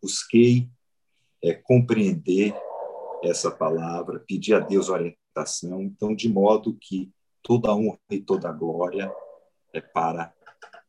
busquei 0.00 0.68
é, 1.42 1.54
compreender 1.54 2.54
essa 3.22 3.50
palavra, 3.50 4.20
pedir 4.20 4.54
a 4.54 4.60
Deus 4.60 4.88
orientação, 4.88 5.82
então, 5.82 6.14
de 6.14 6.28
modo 6.28 6.76
que 6.78 7.10
toda 7.42 7.74
honra 7.74 7.98
e 8.10 8.20
toda 8.20 8.52
glória 8.52 9.10
é 9.72 9.80
para 9.80 10.32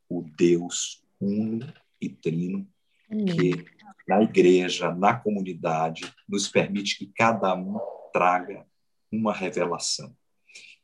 o 0.09 0.21
Deus 0.37 1.03
uno 1.19 1.65
e 1.99 2.09
trino, 2.09 2.67
que 3.07 3.65
na 4.07 4.21
igreja, 4.21 4.93
na 4.93 5.15
comunidade, 5.15 6.13
nos 6.27 6.47
permite 6.47 6.97
que 6.97 7.07
cada 7.07 7.55
um 7.55 7.79
traga 8.13 8.65
uma 9.11 9.33
revelação. 9.33 10.15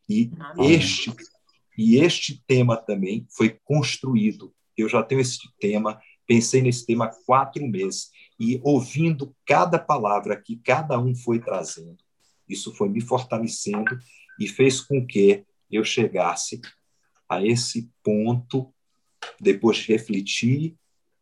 E 0.09 0.31
este, 0.59 1.13
e 1.77 1.97
este 1.97 2.43
tema 2.47 2.75
também 2.75 3.27
foi 3.29 3.57
construído. 3.63 4.53
Eu 4.77 4.87
já 4.89 5.03
tenho 5.03 5.21
esse 5.21 5.39
tema, 5.59 5.99
pensei 6.25 6.61
nesse 6.61 6.85
tema 6.85 7.05
há 7.05 7.15
quatro 7.25 7.65
meses, 7.67 8.09
e 8.39 8.59
ouvindo 8.63 9.35
cada 9.45 9.77
palavra 9.77 10.41
que 10.41 10.57
cada 10.57 10.99
um 10.99 11.13
foi 11.15 11.39
trazendo, 11.39 11.97
isso 12.47 12.73
foi 12.73 12.89
me 12.89 13.01
fortalecendo 13.01 13.97
e 14.39 14.47
fez 14.47 14.81
com 14.81 15.05
que 15.05 15.45
eu 15.71 15.83
chegasse 15.83 16.59
a 17.29 17.45
esse 17.45 17.89
ponto, 18.03 18.73
depois 19.39 19.77
de 19.77 19.87
refletir 19.93 20.75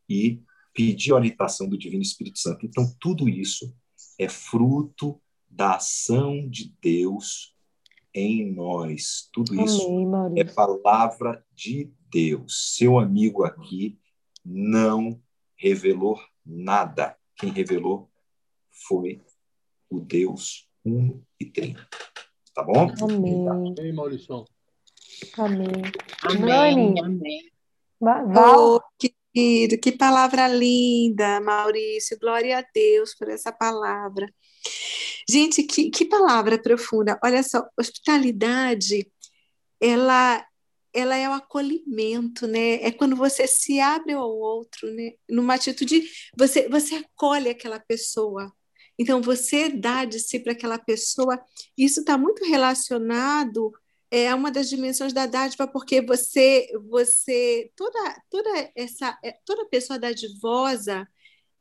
e 0.09 0.41
pedir 0.73 1.11
a 1.11 1.15
orientação 1.15 1.67
do 1.67 1.77
Divino 1.77 2.01
Espírito 2.01 2.39
Santo. 2.39 2.65
Então, 2.65 2.91
tudo 2.99 3.29
isso 3.29 3.75
é 4.17 4.27
fruto 4.27 5.21
da 5.47 5.75
ação 5.75 6.47
de 6.49 6.73
Deus 6.81 7.55
em 8.13 8.51
nós. 8.51 9.29
Tudo 9.31 9.61
isso 9.61 9.85
Amém, 9.85 10.41
é 10.41 10.43
palavra 10.43 11.43
de 11.53 11.91
Deus. 12.09 12.75
Seu 12.75 12.97
amigo 12.99 13.43
aqui 13.43 13.97
não 14.43 15.21
revelou 15.55 16.19
nada. 16.45 17.15
Quem 17.35 17.51
revelou 17.51 18.09
foi 18.87 19.21
o 19.89 19.99
Deus 19.99 20.67
uno 20.83 21.25
e 21.39 21.45
trino. 21.45 21.79
Tá 22.53 22.63
bom? 22.63 22.91
Amém. 23.01 23.47
Amém, 23.47 23.93
Maurício. 23.93 24.45
Amém. 25.37 25.67
Amém. 26.23 26.99
Amém. 26.99 27.51
Val. 27.99 28.75
Oh, 28.75 28.81
querido, 28.97 29.77
que 29.79 29.91
palavra 29.91 30.47
linda, 30.47 31.39
Maurício. 31.41 32.17
Glória 32.19 32.59
a 32.59 32.65
Deus 32.73 33.13
por 33.15 33.29
essa 33.29 33.51
palavra. 33.51 34.27
Gente, 35.29 35.63
que, 35.63 35.89
que 35.89 36.05
palavra 36.05 36.61
profunda. 36.61 37.19
Olha 37.23 37.43
só, 37.43 37.67
hospitalidade, 37.77 39.07
ela 39.79 40.43
ela 40.99 41.15
é 41.15 41.27
o 41.29 41.33
acolhimento, 41.33 42.47
né? 42.47 42.75
É 42.83 42.91
quando 42.91 43.15
você 43.15 43.47
se 43.47 43.79
abre 43.79 44.13
ao 44.13 44.29
outro, 44.29 44.91
né? 44.93 45.13
Numa 45.29 45.55
atitude, 45.55 46.03
você 46.37 46.67
você 46.69 46.95
acolhe 46.95 47.49
aquela 47.49 47.79
pessoa. 47.79 48.51
Então 48.97 49.21
você 49.21 49.69
dá 49.69 50.05
de 50.05 50.19
si 50.19 50.39
para 50.39 50.53
aquela 50.53 50.77
pessoa. 50.77 51.39
Isso 51.77 52.01
está 52.01 52.17
muito 52.17 52.43
relacionado 52.45 53.71
é 54.11 54.33
uma 54.33 54.51
das 54.51 54.69
dimensões 54.69 55.13
da 55.13 55.25
dádiva, 55.25 55.67
porque 55.67 56.01
você, 56.01 56.67
você 56.89 57.71
toda, 57.75 57.99
toda 58.29 58.71
essa, 58.75 59.17
é, 59.23 59.33
toda 59.45 59.67
pessoa 59.69 59.99
dadivosa, 59.99 61.07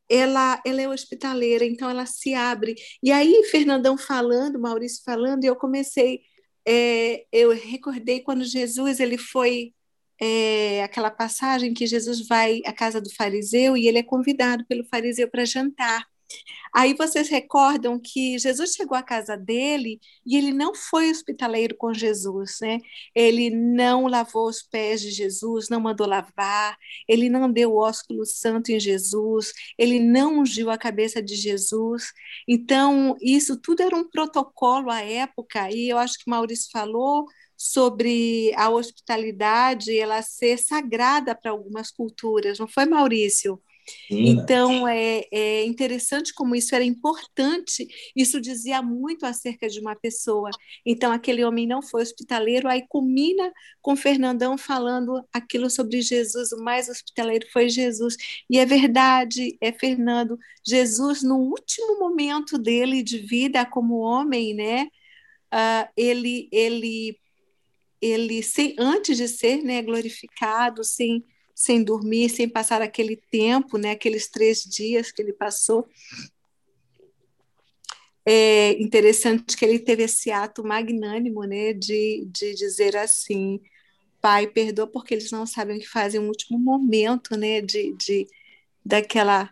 ela, 0.09 0.61
ela 0.65 0.81
é 0.81 0.89
hospitaleira, 0.89 1.65
então 1.65 1.91
ela 1.91 2.07
se 2.07 2.35
abre. 2.35 2.75
E 3.03 3.13
aí, 3.13 3.45
Fernandão 3.51 3.99
falando, 3.99 4.59
Maurício 4.59 5.03
falando, 5.05 5.45
eu 5.45 5.55
comecei, 5.57 6.23
é, 6.67 7.27
eu 7.33 7.51
recordei 7.53 8.21
quando 8.21 8.45
Jesus 8.45 9.01
ele 9.01 9.19
foi 9.19 9.73
é, 10.21 10.83
aquela 10.83 11.11
passagem 11.11 11.73
que 11.73 11.87
Jesus 11.87 12.27
vai 12.27 12.61
à 12.67 12.73
casa 12.73 13.01
do 13.01 13.15
fariseu 13.15 13.77
e 13.77 13.87
ele 13.87 13.99
é 13.99 14.03
convidado 14.03 14.65
pelo 14.67 14.85
fariseu 14.85 15.29
para 15.31 15.45
jantar. 15.45 16.07
Aí 16.75 16.95
vocês 16.95 17.29
recordam 17.29 17.99
que 17.99 18.39
Jesus 18.39 18.75
chegou 18.75 18.97
à 18.97 19.03
casa 19.03 19.37
dele 19.37 20.01
e 20.25 20.37
ele 20.37 20.53
não 20.53 20.75
foi 20.75 21.11
hospitaleiro 21.11 21.77
com 21.77 21.93
Jesus, 21.93 22.59
né? 22.61 22.79
Ele 23.15 23.51
não 23.51 24.07
lavou 24.07 24.49
os 24.49 24.63
pés 24.63 25.01
de 25.01 25.11
Jesus, 25.11 25.69
não 25.69 25.81
mandou 25.81 26.07
lavar, 26.07 26.77
ele 27.09 27.29
não 27.29 27.51
deu 27.51 27.73
o 27.73 27.79
ósculo 27.79 28.25
santo 28.27 28.71
em 28.71 28.79
Jesus, 28.81 29.53
ele 29.79 29.99
não 30.01 30.41
ungiu 30.41 30.71
a 30.71 30.79
cabeça 30.79 31.23
de 31.23 31.35
Jesus. 31.35 32.13
Então, 32.47 33.17
isso 33.21 33.57
tudo 33.61 33.83
era 33.83 33.97
um 33.97 34.09
protocolo 34.09 34.91
à 34.91 35.01
época, 35.01 35.71
e 35.71 35.89
eu 35.89 35.99
acho 35.99 36.19
que 36.19 36.31
Maurício 36.31 36.71
falou 36.71 37.27
sobre 37.57 38.53
a 38.57 38.71
hospitalidade 38.71 39.97
ela 39.99 40.23
ser 40.23 40.59
sagrada 40.59 41.35
para 41.35 41.51
algumas 41.51 41.91
culturas, 41.91 42.59
não 42.59 42.69
foi, 42.69 42.87
Maurício? 42.87 43.61
Então, 44.11 44.87
é, 44.87 45.25
é, 45.33 45.65
interessante 45.65 46.33
como 46.35 46.55
isso 46.55 46.75
era 46.75 46.85
importante, 46.85 47.87
isso 48.15 48.41
dizia 48.41 48.83
muito 48.83 49.25
acerca 49.25 49.69
de 49.69 49.81
uma 49.81 49.95
pessoa. 49.95 50.51
Então, 50.85 51.13
aquele 51.13 51.45
homem 51.45 51.67
não 51.67 51.83
foi 51.83 52.03
hospitaleiro, 52.03 52.69
aí 52.69 52.85
culmina 52.89 53.53
com 53.81 53.97
Fernandão 53.97 54.57
falando 54.57 55.25
aquilo 55.33 55.71
sobre 55.71 56.01
Jesus, 56.01 56.53
o 56.53 56.63
mais 56.63 56.89
hospitaleiro 56.89 57.47
foi 57.53 57.69
Jesus. 57.69 58.17
E 58.49 58.59
é 58.59 58.67
verdade, 58.67 59.57
é 59.61 59.73
Fernando, 59.73 60.39
Jesus, 60.67 61.23
no 61.23 61.37
último 61.37 61.99
momento 61.99 62.59
dele 62.59 63.03
de 63.03 63.19
vida 63.19 63.65
como 63.65 63.99
homem, 63.99 64.55
né, 64.55 64.89
uh, 65.53 65.89
ele, 65.97 66.49
ele, 66.53 67.19
ele 68.01 68.43
sem, 68.43 68.75
antes 68.79 69.17
de 69.17 69.29
ser 69.29 69.63
né, 69.63 69.83
glorificado, 69.83 70.85
sem 70.85 71.25
sem 71.59 71.83
dormir, 71.83 72.29
sem 72.29 72.49
passar 72.49 72.81
aquele 72.81 73.17
tempo, 73.17 73.79
né, 73.79 73.91
aqueles 73.91 74.29
três 74.29 74.63
dias 74.63 75.11
que 75.11 75.21
ele 75.21 75.33
passou. 75.33 75.89
É 78.25 78.81
interessante 78.81 79.57
que 79.57 79.65
ele 79.65 79.81
teve 79.81 80.05
esse 80.05 80.31
ato 80.31 80.63
magnânimo 80.63 81.43
né, 81.43 81.73
de, 81.73 82.29
de 82.31 82.55
dizer 82.55 82.97
assim: 82.97 83.61
Pai, 84.21 84.47
perdoa 84.47 84.87
porque 84.87 85.15
eles 85.15 85.33
não 85.33 85.45
sabem 85.45 85.79
o 85.79 85.81
que 85.81 85.89
fazem, 85.89 86.21
um 86.21 86.29
último 86.29 86.57
momento 86.61 87.37
né, 87.37 87.61
de, 87.61 87.93
de, 87.95 88.29
daquela 88.85 89.51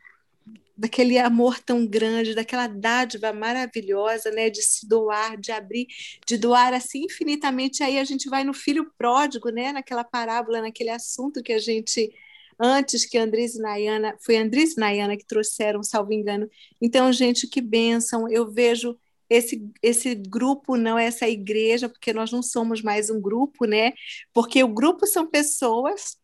daquele 0.77 1.19
amor 1.19 1.59
tão 1.59 1.87
grande, 1.87 2.35
daquela 2.35 2.67
dádiva 2.67 3.33
maravilhosa, 3.33 4.31
né, 4.31 4.51
de 4.51 4.62
se 4.62 4.87
doar, 4.87 5.37
de 5.37 5.53
abrir, 5.53 5.87
de 6.27 6.37
doar 6.37 6.75
assim 6.75 7.05
infinitamente. 7.05 7.83
Aí 7.83 7.99
a 7.99 8.05
gente 8.05 8.29
vai 8.29 8.45
no 8.45 8.53
filho 8.53 8.93
pródigo, 8.99 9.51
né, 9.51 9.73
naquela 9.73 10.05
parábola, 10.05 10.61
naquele 10.61 10.91
assunto 10.91 11.43
que 11.43 11.53
a 11.53 11.59
gente 11.59 12.12
antes 12.59 13.05
que 13.05 13.19
Andrés 13.19 13.55
e 13.55 13.61
Nayana, 13.61 14.17
foi 14.19 14.37
Andrés 14.37 14.73
e 14.73 14.81
Nayana 14.81 15.17
que 15.17 15.27
trouxeram, 15.27 15.83
salvo 15.83 16.12
engano. 16.12 16.49
Então, 16.81 17.12
gente, 17.12 17.47
que 17.47 17.61
bênção. 17.61 18.29
Eu 18.29 18.51
vejo 18.51 18.97
esse, 19.29 19.71
esse 19.83 20.15
grupo, 20.15 20.77
não 20.77 20.99
essa 20.99 21.29
igreja, 21.29 21.89
porque 21.89 22.12
nós 22.12 22.33
não 22.33 22.43
somos 22.43 22.83
mais 22.83 23.11
um 23.11 23.21
grupo, 23.21 23.67
né? 23.67 23.93
Porque 24.33 24.62
o 24.62 24.69
grupo 24.69 25.07
são 25.07 25.27
pessoas 25.27 26.17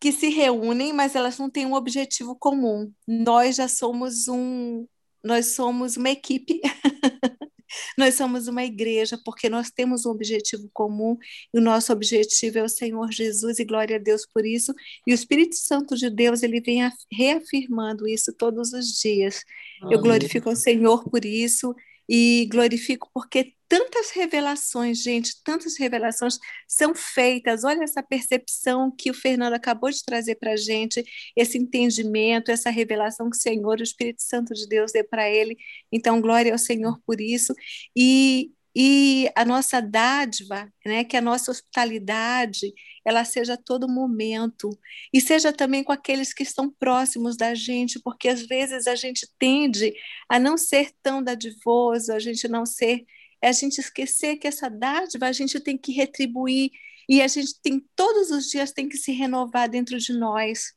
que 0.00 0.12
se 0.12 0.28
reúnem, 0.30 0.92
mas 0.92 1.14
elas 1.14 1.38
não 1.38 1.50
têm 1.50 1.66
um 1.66 1.74
objetivo 1.74 2.34
comum. 2.34 2.90
Nós 3.06 3.56
já 3.56 3.68
somos 3.68 4.28
um, 4.28 4.86
nós 5.22 5.54
somos 5.54 5.96
uma 5.96 6.10
equipe. 6.10 6.60
nós 7.96 8.14
somos 8.14 8.48
uma 8.48 8.64
igreja 8.64 9.20
porque 9.24 9.48
nós 9.48 9.70
temos 9.70 10.04
um 10.04 10.10
objetivo 10.10 10.68
comum 10.72 11.16
e 11.54 11.58
o 11.58 11.62
nosso 11.62 11.92
objetivo 11.92 12.58
é 12.58 12.62
o 12.64 12.68
Senhor 12.68 13.12
Jesus 13.12 13.58
e 13.58 13.64
glória 13.64 13.96
a 13.96 13.98
Deus 13.98 14.26
por 14.32 14.44
isso. 14.44 14.74
E 15.06 15.12
o 15.12 15.14
Espírito 15.14 15.56
Santo 15.56 15.94
de 15.94 16.08
Deus, 16.10 16.42
ele 16.42 16.60
vem 16.60 16.80
reafirmando 17.12 18.08
isso 18.08 18.32
todos 18.32 18.72
os 18.72 18.86
dias. 19.00 19.44
Amém. 19.82 19.94
Eu 19.94 20.00
glorifico 20.00 20.50
o 20.50 20.56
Senhor 20.56 21.04
por 21.08 21.24
isso 21.24 21.74
e 22.10 22.48
glorifico 22.50 23.08
porque 23.14 23.54
tantas 23.68 24.10
revelações, 24.10 25.00
gente, 25.00 25.40
tantas 25.44 25.78
revelações 25.78 26.38
são 26.66 26.92
feitas. 26.92 27.62
Olha 27.62 27.84
essa 27.84 28.02
percepção 28.02 28.90
que 28.90 29.12
o 29.12 29.14
Fernando 29.14 29.52
acabou 29.54 29.90
de 29.90 30.04
trazer 30.04 30.34
para 30.34 30.54
a 30.54 30.56
gente, 30.56 31.04
esse 31.36 31.56
entendimento, 31.56 32.50
essa 32.50 32.68
revelação 32.68 33.30
que 33.30 33.36
o 33.36 33.40
Senhor, 33.40 33.78
o 33.78 33.82
Espírito 33.84 34.22
Santo 34.22 34.54
de 34.54 34.66
Deus, 34.66 34.90
deu 34.90 35.04
para 35.08 35.30
ele. 35.30 35.56
Então, 35.92 36.20
glória 36.20 36.50
ao 36.52 36.58
Senhor 36.58 37.00
por 37.06 37.20
isso. 37.20 37.54
E 37.96 38.50
e 38.74 39.28
a 39.34 39.44
nossa 39.44 39.80
dádiva, 39.80 40.72
né, 40.86 41.02
que 41.02 41.16
a 41.16 41.20
nossa 41.20 41.50
hospitalidade, 41.50 42.72
ela 43.04 43.24
seja 43.24 43.54
a 43.54 43.56
todo 43.56 43.88
momento 43.88 44.70
e 45.12 45.20
seja 45.20 45.52
também 45.52 45.82
com 45.82 45.92
aqueles 45.92 46.32
que 46.32 46.42
estão 46.42 46.70
próximos 46.70 47.36
da 47.36 47.54
gente, 47.54 48.00
porque 48.00 48.28
às 48.28 48.46
vezes 48.46 48.86
a 48.86 48.94
gente 48.94 49.28
tende 49.38 49.92
a 50.28 50.38
não 50.38 50.56
ser 50.56 50.92
tão 51.02 51.22
dadivoso, 51.22 52.12
a 52.12 52.18
gente 52.18 52.46
não 52.46 52.64
ser, 52.64 53.04
a 53.42 53.52
gente 53.52 53.78
esquecer 53.78 54.36
que 54.36 54.46
essa 54.46 54.68
dádiva 54.70 55.26
a 55.26 55.32
gente 55.32 55.58
tem 55.60 55.76
que 55.76 55.92
retribuir 55.92 56.70
e 57.08 57.20
a 57.20 57.26
gente 57.26 57.60
tem 57.60 57.84
todos 57.96 58.30
os 58.30 58.48
dias 58.48 58.72
tem 58.72 58.88
que 58.88 58.96
se 58.96 59.10
renovar 59.12 59.68
dentro 59.68 59.98
de 59.98 60.12
nós. 60.12 60.72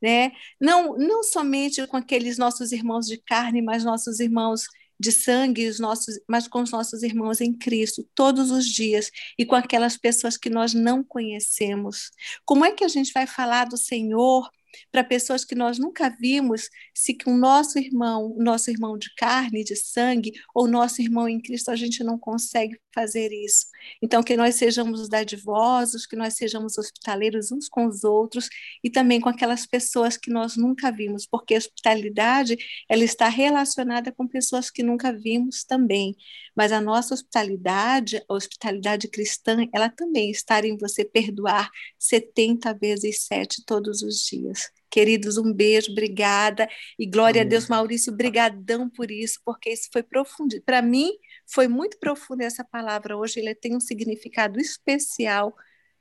Né? 0.00 0.32
Não, 0.60 0.96
não 0.96 1.22
somente 1.22 1.86
com 1.86 1.96
aqueles 1.96 2.38
nossos 2.38 2.72
irmãos 2.72 3.06
de 3.06 3.18
carne, 3.18 3.60
mas 3.60 3.84
nossos 3.84 4.20
irmãos 4.20 4.66
de 4.98 5.12
sangue, 5.12 5.68
os 5.68 5.78
nossos, 5.78 6.18
mas 6.28 6.48
com 6.48 6.62
os 6.62 6.70
nossos 6.70 7.02
irmãos 7.02 7.40
em 7.40 7.52
Cristo, 7.52 8.08
todos 8.14 8.50
os 8.50 8.66
dias, 8.66 9.10
e 9.38 9.44
com 9.44 9.54
aquelas 9.54 9.96
pessoas 9.96 10.36
que 10.36 10.50
nós 10.50 10.74
não 10.74 11.04
conhecemos. 11.04 12.10
Como 12.44 12.64
é 12.64 12.72
que 12.72 12.84
a 12.84 12.88
gente 12.88 13.12
vai 13.12 13.26
falar 13.26 13.66
do 13.66 13.76
Senhor 13.76 14.48
para 14.90 15.04
pessoas 15.04 15.44
que 15.44 15.54
nós 15.54 15.78
nunca 15.78 16.14
vimos, 16.20 16.68
se 16.94 17.14
que 17.14 17.28
o 17.28 17.36
nosso 17.36 17.78
irmão, 17.78 18.32
o 18.36 18.42
nosso 18.42 18.70
irmão 18.70 18.98
de 18.98 19.12
carne, 19.14 19.64
de 19.64 19.76
sangue, 19.76 20.32
ou 20.54 20.68
nosso 20.68 21.00
irmão 21.00 21.28
em 21.28 21.40
Cristo, 21.40 21.70
a 21.70 21.76
gente 21.76 22.02
não 22.04 22.18
consegue 22.18 22.78
fazer 22.96 23.30
isso. 23.30 23.66
Então, 24.02 24.22
que 24.22 24.38
nós 24.38 24.54
sejamos 24.54 25.06
dadivosos, 25.06 26.06
que 26.06 26.16
nós 26.16 26.32
sejamos 26.34 26.78
hospitaleiros 26.78 27.52
uns 27.52 27.68
com 27.68 27.86
os 27.86 28.04
outros 28.04 28.48
e 28.82 28.88
também 28.88 29.20
com 29.20 29.28
aquelas 29.28 29.66
pessoas 29.66 30.16
que 30.16 30.30
nós 30.30 30.56
nunca 30.56 30.90
vimos, 30.90 31.26
porque 31.26 31.54
a 31.54 31.58
hospitalidade, 31.58 32.56
ela 32.88 33.04
está 33.04 33.28
relacionada 33.28 34.10
com 34.10 34.26
pessoas 34.26 34.70
que 34.70 34.82
nunca 34.82 35.12
vimos 35.12 35.62
também. 35.62 36.16
Mas 36.56 36.72
a 36.72 36.80
nossa 36.80 37.12
hospitalidade, 37.12 38.22
a 38.26 38.34
hospitalidade 38.34 39.08
cristã, 39.08 39.68
ela 39.74 39.90
também 39.90 40.30
está 40.30 40.58
em 40.66 40.78
você 40.78 41.04
perdoar 41.04 41.70
70 41.98 42.72
vezes 42.72 43.26
7 43.26 43.62
todos 43.66 44.00
os 44.00 44.24
dias. 44.24 44.70
Queridos, 44.90 45.36
um 45.36 45.52
beijo, 45.52 45.92
obrigada. 45.92 46.66
E 46.98 47.04
glória 47.04 47.42
Amém. 47.42 47.48
a 47.48 47.50
Deus, 47.50 47.68
Maurício, 47.68 48.10
brigadão 48.10 48.88
por 48.88 49.10
isso, 49.10 49.38
porque 49.44 49.70
isso 49.70 49.88
foi 49.92 50.02
profundo. 50.02 50.58
Para 50.62 50.80
mim, 50.80 51.10
foi 51.46 51.68
muito 51.68 51.98
profunda 51.98 52.44
essa 52.44 52.64
palavra 52.64 53.16
hoje, 53.16 53.40
ele 53.40 53.54
tem 53.54 53.76
um 53.76 53.80
significado 53.80 54.60
especial 54.60 55.54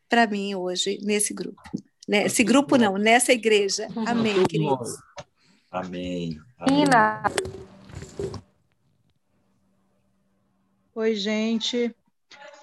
para 0.10 0.28
mim 0.28 0.56
hoje, 0.56 1.00
nesse 1.04 1.34
grupo. 1.34 1.62
Nesse 2.08 2.44
grupo 2.44 2.78
não, 2.78 2.98
nessa 2.98 3.34
igreja. 3.34 3.88
Amém, 4.06 4.44
queridos. 4.46 4.96
Amém. 5.72 6.40
Amém. 6.58 6.86
Oi, 10.94 11.16
gente. 11.16 11.96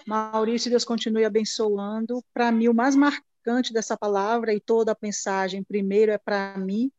Maurício, 0.06 0.70
Deus 0.70 0.84
continue 0.84 1.24
abençoando. 1.24 2.22
Para 2.32 2.50
mim, 2.50 2.68
o 2.68 2.74
mais 2.74 2.96
marcante 2.96 3.32
marcante 3.44 3.72
dessa 3.72 3.96
palavra 3.96 4.54
e 4.54 4.60
toda 4.60 4.92
a 4.92 4.96
mensagem, 5.02 5.64
primeiro 5.64 6.12
é 6.12 6.18
para 6.18 6.56
mim, 6.56 6.90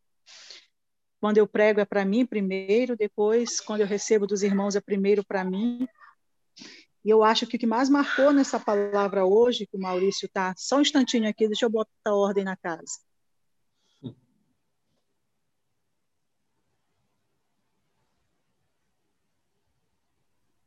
quando 1.24 1.38
eu 1.38 1.48
prego 1.48 1.80
é 1.80 1.86
para 1.86 2.04
mim 2.04 2.26
primeiro, 2.26 2.98
depois, 2.98 3.62
quando 3.62 3.80
eu 3.80 3.88
recebo 3.88 4.28
dos 4.28 4.44
irmãos, 4.44 4.76
é 4.76 4.82
primeiro 4.82 5.24
para 5.24 5.42
mim. 5.42 5.88
E 7.02 7.10
eu 7.10 7.24
acho 7.24 7.48
que 7.48 7.56
o 7.56 7.60
que 7.60 7.66
mais 7.66 7.88
marcou 7.88 8.34
nessa 8.34 8.60
palavra 8.60 9.26
hoje, 9.26 9.66
que 9.66 9.78
o 9.78 9.80
Maurício 9.80 10.26
está, 10.26 10.54
só 10.58 10.76
um 10.76 10.82
instantinho 10.82 11.30
aqui, 11.30 11.48
deixa 11.48 11.66
eu 11.66 11.70
botar 11.70 12.14
ordem 12.14 12.44
na 12.44 12.58
casa. 12.58 13.00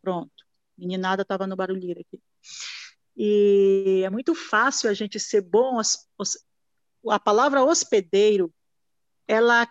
Pronto. 0.01 0.33
Meninada 0.79 1.21
estava 1.21 1.47
no 1.47 1.55
barulheiro 1.55 2.01
aqui. 2.01 2.19
E 3.15 4.01
é 4.07 4.09
muito 4.09 4.35
fácil 4.35 4.89
a 4.89 4.95
gente 4.95 5.21
ser 5.21 5.43
bom. 5.43 5.79
A 7.11 7.21
palavra 7.21 7.63
hospedeiro, 7.63 8.51
ela 9.29 9.67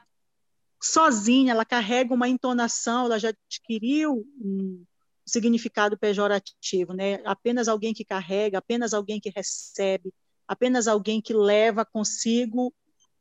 sozinha, 0.86 1.52
ela 1.52 1.66
carrega 1.66 2.14
uma 2.14 2.30
entonação, 2.30 3.06
ela 3.06 3.18
já 3.18 3.30
adquiriu 3.30 4.26
um 4.40 4.86
significado 5.26 5.98
pejorativo, 5.98 6.94
né? 6.94 7.16
Apenas 7.26 7.68
alguém 7.68 7.94
que 7.94 8.06
carrega, 8.06 8.60
apenas 8.60 8.94
alguém 8.94 9.20
que 9.20 9.32
recebe, 9.36 10.14
apenas 10.48 10.88
alguém 10.88 11.20
que 11.20 11.34
leva 11.34 11.84
consigo 11.84 12.72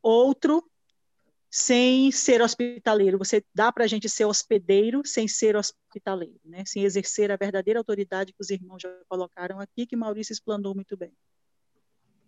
outro 0.03 0.63
sem 1.51 2.13
ser 2.13 2.43
hospitaleiro. 2.43 3.17
Você 3.17 3.43
dá 3.55 3.73
para 3.73 3.85
a 3.85 3.87
gente 3.87 4.09
ser 4.11 4.27
hospedeiro 4.27 5.01
sem 5.07 5.27
ser 5.27 5.57
hospitaleiro, 5.57 6.41
né? 6.45 6.65
sem 6.67 6.85
exercer 6.85 7.31
a 7.31 7.37
verdadeira 7.37 7.81
autoridade 7.81 8.33
que 8.33 8.43
os 8.43 8.51
irmãos 8.51 8.83
já 8.83 8.91
colocaram 9.09 9.59
aqui, 9.59 9.87
que 9.87 9.97
Maurício 9.97 10.33
explanou 10.33 10.75
muito 10.75 10.97
bem. 10.97 11.13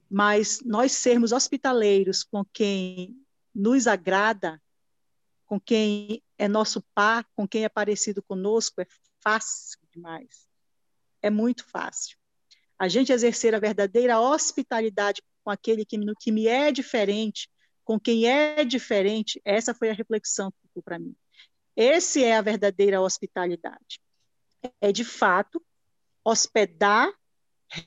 Mas 0.09 0.61
nós 0.65 0.93
sermos 0.93 1.33
hospitaleiros 1.33 2.23
com 2.23 2.43
quem 2.45 3.21
nos 3.55 3.87
agrada, 3.87 4.63
com 5.47 5.61
quem 5.61 6.23
é 6.37 6.49
nosso 6.49 6.83
par, 6.95 7.25
com 7.35 7.47
quem 7.47 7.65
é 7.65 7.69
parecido 7.69 8.23
conosco, 8.23 8.81
é 8.81 8.87
fácil 9.23 9.79
demais. 9.93 10.47
É 11.23 11.31
muito 11.31 11.65
fácil. 11.65 12.19
A 12.79 12.89
gente 12.89 13.13
exercer 13.13 13.55
a 13.55 13.59
verdadeira 13.59 14.21
hospitalidade 14.21 15.23
com 15.43 15.51
aquele 15.51 15.85
que, 15.85 15.99
que 16.21 16.33
me 16.33 16.47
é 16.47 16.71
diferente, 16.71 17.49
com 17.85 17.99
quem 17.99 18.27
é 18.27 18.65
diferente, 18.65 19.41
essa 19.45 19.73
foi 19.73 19.89
a 19.89 19.95
reflexão 19.95 20.51
que 20.51 20.59
ficou 20.63 20.83
para 20.83 20.99
mim. 20.99 21.15
Esse 21.77 22.25
é 22.25 22.37
a 22.37 22.43
verdadeira 22.43 23.01
hospitalidade. 23.01 24.01
É, 24.81 24.91
de 24.91 25.05
fato, 25.05 25.65
hospedar, 26.25 27.13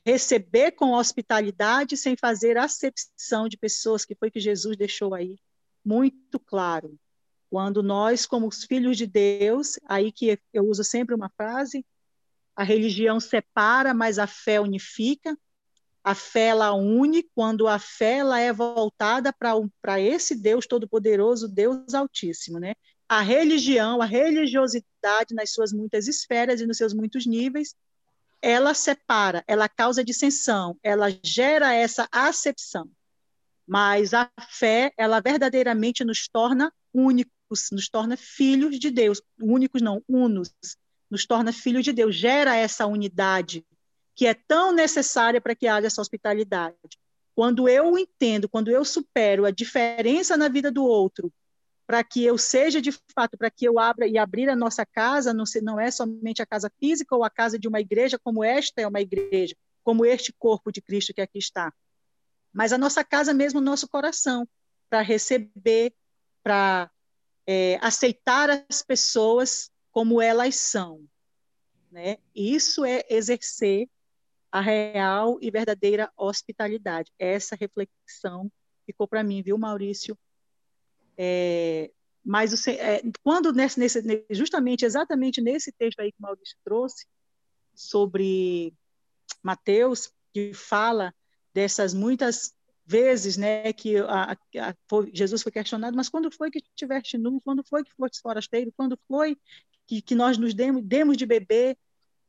receber 0.06 0.72
com 0.72 0.94
hospitalidade, 0.94 1.98
sem 1.98 2.16
fazer 2.16 2.58
acepção 2.58 3.50
de 3.50 3.58
pessoas, 3.58 4.06
que 4.06 4.16
foi 4.16 4.32
que 4.32 4.40
Jesus 4.40 4.78
deixou 4.78 5.14
aí 5.14 5.38
muito 5.84 6.40
claro. 6.40 6.98
Quando 7.50 7.82
nós, 7.82 8.26
como 8.26 8.48
os 8.48 8.64
filhos 8.64 8.98
de 8.98 9.08
Deus, 9.08 9.80
aí 9.86 10.12
que 10.12 10.40
eu 10.54 10.68
uso 10.68 10.84
sempre 10.84 11.16
uma 11.16 11.30
frase, 11.30 11.84
a 12.56 12.64
religião 12.64 13.20
separa, 13.20 13.94
mas 13.94 14.20
a 14.20 14.28
fé 14.28 14.60
unifica. 14.60 15.38
A 16.04 16.14
fé 16.14 16.48
ela 16.48 16.74
une 16.74 17.24
quando 17.24 17.68
a 17.68 17.80
fé 17.80 18.18
ela 18.18 18.40
é 18.40 18.52
voltada 18.54 19.34
para 19.34 20.00
esse 20.00 20.36
Deus 20.36 20.68
Todo-Poderoso, 20.68 21.48
Deus 21.48 21.94
Altíssimo, 21.94 22.60
né? 22.60 22.74
A 23.08 23.22
religião, 23.22 24.02
a 24.02 24.06
religiosidade 24.06 25.34
nas 25.34 25.52
suas 25.52 25.74
muitas 25.74 26.08
esferas 26.08 26.62
e 26.62 26.68
nos 26.68 26.78
seus 26.78 26.94
muitos 26.94 27.26
níveis, 27.26 27.76
ela 28.42 28.74
separa, 28.74 29.44
ela 29.48 29.68
causa 29.68 30.04
dissensão, 30.04 30.78
ela 30.84 31.08
gera 31.24 31.74
essa 31.74 32.08
acepção. 32.12 32.90
Mas 33.68 34.14
a 34.14 34.30
fé, 34.50 34.94
ela 34.98 35.20
verdadeiramente 35.20 36.04
nos 36.04 36.28
torna 36.28 36.74
únicos, 37.50 37.72
nos 37.72 37.90
torna 37.90 38.16
filhos 38.16 38.80
de 38.80 38.92
Deus, 38.92 39.22
únicos 39.42 39.82
não, 39.82 40.04
unos, 40.08 40.54
nos 41.10 41.26
torna 41.26 41.52
filhos 41.52 41.84
de 41.84 41.92
Deus, 41.92 42.16
gera 42.16 42.56
essa 42.56 42.86
unidade 42.86 43.66
que 44.16 44.28
é 44.28 44.34
tão 44.34 44.72
necessária 44.72 45.40
para 45.40 45.56
que 45.56 45.66
haja 45.66 45.88
essa 45.88 46.02
hospitalidade. 46.02 46.76
Quando 47.34 47.70
eu 47.70 47.98
entendo, 47.98 48.50
quando 48.50 48.70
eu 48.70 48.84
supero 48.84 49.46
a 49.46 49.52
diferença 49.52 50.36
na 50.36 50.50
vida 50.50 50.70
do 50.70 50.84
outro, 50.84 51.32
para 51.88 52.04
que 52.04 52.24
eu 52.24 52.38
seja 52.38 52.82
de 52.82 52.92
fato, 52.92 53.38
para 53.38 53.50
que 53.50 53.66
eu 53.66 53.80
abra 53.80 54.06
e 54.06 54.18
abrir 54.18 54.50
a 54.50 54.56
nossa 54.56 54.86
casa, 54.86 55.34
não, 55.34 55.46
não 55.64 55.80
é 55.80 55.90
somente 55.90 56.42
a 56.42 56.46
casa 56.46 56.70
física 56.80 57.16
ou 57.16 57.24
a 57.24 57.30
casa 57.30 57.58
de 57.58 57.68
uma 57.68 57.80
igreja, 57.80 58.20
como 58.20 58.44
esta 58.44 58.82
é 58.82 58.88
uma 58.88 59.00
igreja, 59.00 59.56
como 59.84 60.06
este 60.06 60.34
corpo 60.34 60.72
de 60.72 60.82
Cristo 60.82 61.14
que 61.14 61.22
aqui 61.22 61.40
está, 61.40 61.74
mas 62.54 62.74
a 62.74 62.78
nossa 62.78 63.04
casa 63.04 63.34
mesmo, 63.34 63.60
o 63.60 63.64
nosso 63.64 63.88
coração, 63.88 64.48
para 64.90 65.02
receber, 65.02 65.94
para 66.44 66.92
é, 67.52 67.80
aceitar 67.82 68.48
as 68.70 68.84
pessoas 68.84 69.72
como 69.90 70.22
elas 70.22 70.56
são. 70.56 71.04
Né? 71.92 72.20
Isso 72.36 72.86
é 72.86 73.04
exercer 73.10 73.90
a 74.52 74.62
real 74.62 75.40
e 75.42 75.50
verdadeira 75.50 76.12
hospitalidade. 76.16 77.12
Essa 77.18 77.56
reflexão 77.56 78.52
ficou 78.86 79.08
para 79.08 79.24
mim, 79.24 79.42
viu, 79.42 79.58
Maurício? 79.58 80.16
É, 81.18 81.90
mas 82.24 82.68
é, 82.68 83.02
quando 83.24 83.52
nesse, 83.52 83.80
nesse, 83.80 84.26
justamente 84.30 84.86
exatamente 84.86 85.42
nesse 85.42 85.72
texto 85.72 86.02
aí 86.02 86.12
que 86.12 86.20
o 86.20 86.22
Maurício 86.22 86.56
trouxe 86.64 87.08
sobre 87.74 88.76
Mateus, 89.42 90.14
que 90.32 90.54
fala 90.54 91.16
dessas 91.52 91.96
muitas 91.96 92.54
vezes, 92.90 93.38
né, 93.38 93.72
que 93.72 93.98
a, 93.98 94.32
a, 94.34 94.76
Jesus 95.14 95.44
foi 95.44 95.52
questionado, 95.52 95.96
mas 95.96 96.10
quando 96.10 96.32
foi 96.32 96.50
que 96.50 96.60
tiveste 96.76 97.20
nu? 97.20 97.40
Quando 97.42 97.64
foi 97.64 97.84
que 97.84 97.94
foste 97.94 98.20
forasteiro? 98.20 98.74
Quando 98.76 99.00
foi 99.08 99.38
que, 99.86 100.02
que 100.02 100.16
nós 100.16 100.40
nos 100.40 100.56
demos, 100.56 100.84
demos 100.84 101.16
de 101.16 101.26
beber? 101.26 101.78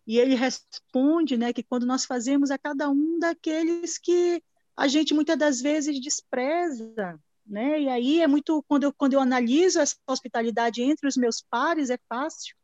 E 0.06 0.18
ele 0.18 0.34
responde 0.34 1.38
né, 1.38 1.52
que 1.52 1.62
quando 1.62 1.86
nós 1.86 2.04
fazemos 2.04 2.50
a 2.50 2.58
cada 2.58 2.90
um 2.90 3.18
daqueles 3.18 3.96
que 3.96 4.42
a 4.76 4.86
gente 4.86 5.14
muitas 5.14 5.38
das 5.38 5.62
vezes 5.62 5.98
despreza. 5.98 7.18
Né? 7.46 7.82
E 7.82 7.88
aí 7.88 8.20
é 8.20 8.26
muito, 8.26 8.62
quando 8.68 8.84
eu, 8.84 8.92
quando 8.92 9.14
eu 9.14 9.20
analiso 9.20 9.80
essa 9.80 9.96
hospitalidade 10.06 10.82
entre 10.82 11.08
os 11.08 11.16
meus 11.16 11.42
pares, 11.50 11.88
é 11.88 11.98
fácil. 12.06 12.54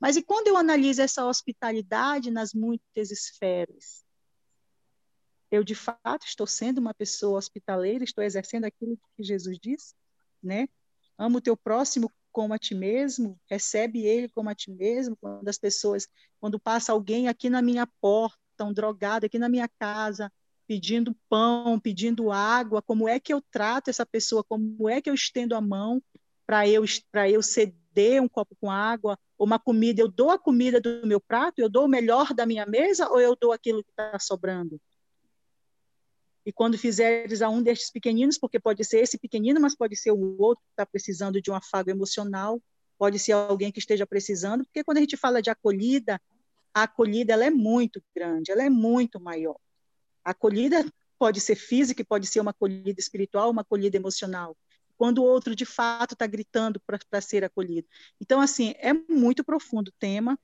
Mas 0.00 0.16
e 0.16 0.22
quando 0.22 0.48
eu 0.48 0.56
analiso 0.56 1.00
essa 1.00 1.24
hospitalidade 1.24 2.32
nas 2.32 2.52
muitas 2.52 3.12
esferas? 3.12 4.02
Eu, 5.52 5.62
de 5.62 5.74
fato, 5.74 6.24
estou 6.24 6.46
sendo 6.46 6.78
uma 6.78 6.94
pessoa 6.94 7.36
hospitaleira, 7.36 8.02
estou 8.02 8.24
exercendo 8.24 8.64
aquilo 8.64 8.98
que 9.14 9.22
Jesus 9.22 9.58
disse, 9.60 9.94
né? 10.42 10.66
Amo 11.18 11.38
o 11.38 11.40
teu 11.42 11.54
próximo 11.54 12.10
como 12.32 12.54
a 12.54 12.58
ti 12.58 12.74
mesmo, 12.74 13.38
recebe 13.50 14.06
ele 14.06 14.30
como 14.30 14.48
a 14.48 14.54
ti 14.54 14.70
mesmo, 14.70 15.14
quando 15.14 15.46
as 15.46 15.58
pessoas, 15.58 16.08
quando 16.40 16.58
passa 16.58 16.92
alguém 16.92 17.28
aqui 17.28 17.50
na 17.50 17.60
minha 17.60 17.86
porta, 18.00 18.38
um 18.64 18.72
drogado 18.72 19.26
aqui 19.26 19.38
na 19.38 19.50
minha 19.50 19.68
casa, 19.68 20.32
pedindo 20.66 21.14
pão, 21.28 21.78
pedindo 21.78 22.32
água, 22.32 22.80
como 22.80 23.06
é 23.06 23.20
que 23.20 23.34
eu 23.34 23.42
trato 23.42 23.90
essa 23.90 24.06
pessoa, 24.06 24.42
como 24.42 24.88
é 24.88 25.02
que 25.02 25.10
eu 25.10 25.14
estendo 25.14 25.54
a 25.54 25.60
mão 25.60 26.02
para 26.46 26.66
eu 26.66 26.82
para 27.10 27.28
eu 27.28 27.42
ceder 27.42 28.22
um 28.22 28.28
copo 28.28 28.56
com 28.58 28.70
água, 28.70 29.18
ou 29.36 29.46
uma 29.46 29.58
comida, 29.58 30.00
eu 30.00 30.08
dou 30.08 30.30
a 30.30 30.38
comida 30.38 30.80
do 30.80 31.06
meu 31.06 31.20
prato, 31.20 31.58
eu 31.58 31.68
dou 31.68 31.84
o 31.84 31.88
melhor 31.88 32.32
da 32.32 32.46
minha 32.46 32.64
mesa 32.64 33.10
ou 33.10 33.20
eu 33.20 33.36
dou 33.38 33.52
aquilo 33.52 33.84
que 33.84 33.90
está 33.90 34.18
sobrando? 34.18 34.80
E 36.44 36.52
quando 36.52 36.76
fizeres 36.76 37.40
a 37.40 37.48
um 37.48 37.62
destes 37.62 37.90
pequeninos, 37.90 38.36
porque 38.36 38.58
pode 38.58 38.84
ser 38.84 39.00
esse 39.00 39.16
pequenino, 39.16 39.60
mas 39.60 39.76
pode 39.76 39.96
ser 39.96 40.10
o 40.10 40.36
outro 40.40 40.64
que 40.64 40.72
está 40.72 40.84
precisando 40.84 41.40
de 41.40 41.50
um 41.50 41.54
afago 41.54 41.90
emocional, 41.90 42.60
pode 42.98 43.18
ser 43.18 43.32
alguém 43.32 43.70
que 43.70 43.78
esteja 43.78 44.06
precisando, 44.06 44.64
porque 44.64 44.82
quando 44.82 44.98
a 44.98 45.00
gente 45.00 45.16
fala 45.16 45.40
de 45.40 45.50
acolhida, 45.50 46.20
a 46.74 46.84
acolhida 46.84 47.32
ela 47.32 47.44
é 47.44 47.50
muito 47.50 48.02
grande, 48.14 48.50
ela 48.50 48.64
é 48.64 48.70
muito 48.70 49.20
maior. 49.20 49.56
A 50.24 50.30
acolhida 50.30 50.84
pode 51.18 51.40
ser 51.40 51.54
física, 51.54 52.04
pode 52.04 52.26
ser 52.26 52.40
uma 52.40 52.50
acolhida 52.50 52.98
espiritual, 52.98 53.50
uma 53.50 53.62
acolhida 53.62 53.96
emocional. 53.96 54.56
Quando 54.96 55.18
o 55.18 55.24
outro 55.24 55.54
de 55.54 55.64
fato 55.64 56.14
está 56.14 56.26
gritando 56.26 56.80
para 56.80 57.20
ser 57.20 57.44
acolhido. 57.44 57.86
Então, 58.20 58.40
assim, 58.40 58.74
é 58.78 58.92
muito 58.92 59.44
profundo 59.44 59.88
o 59.88 59.94
tema. 59.98 60.38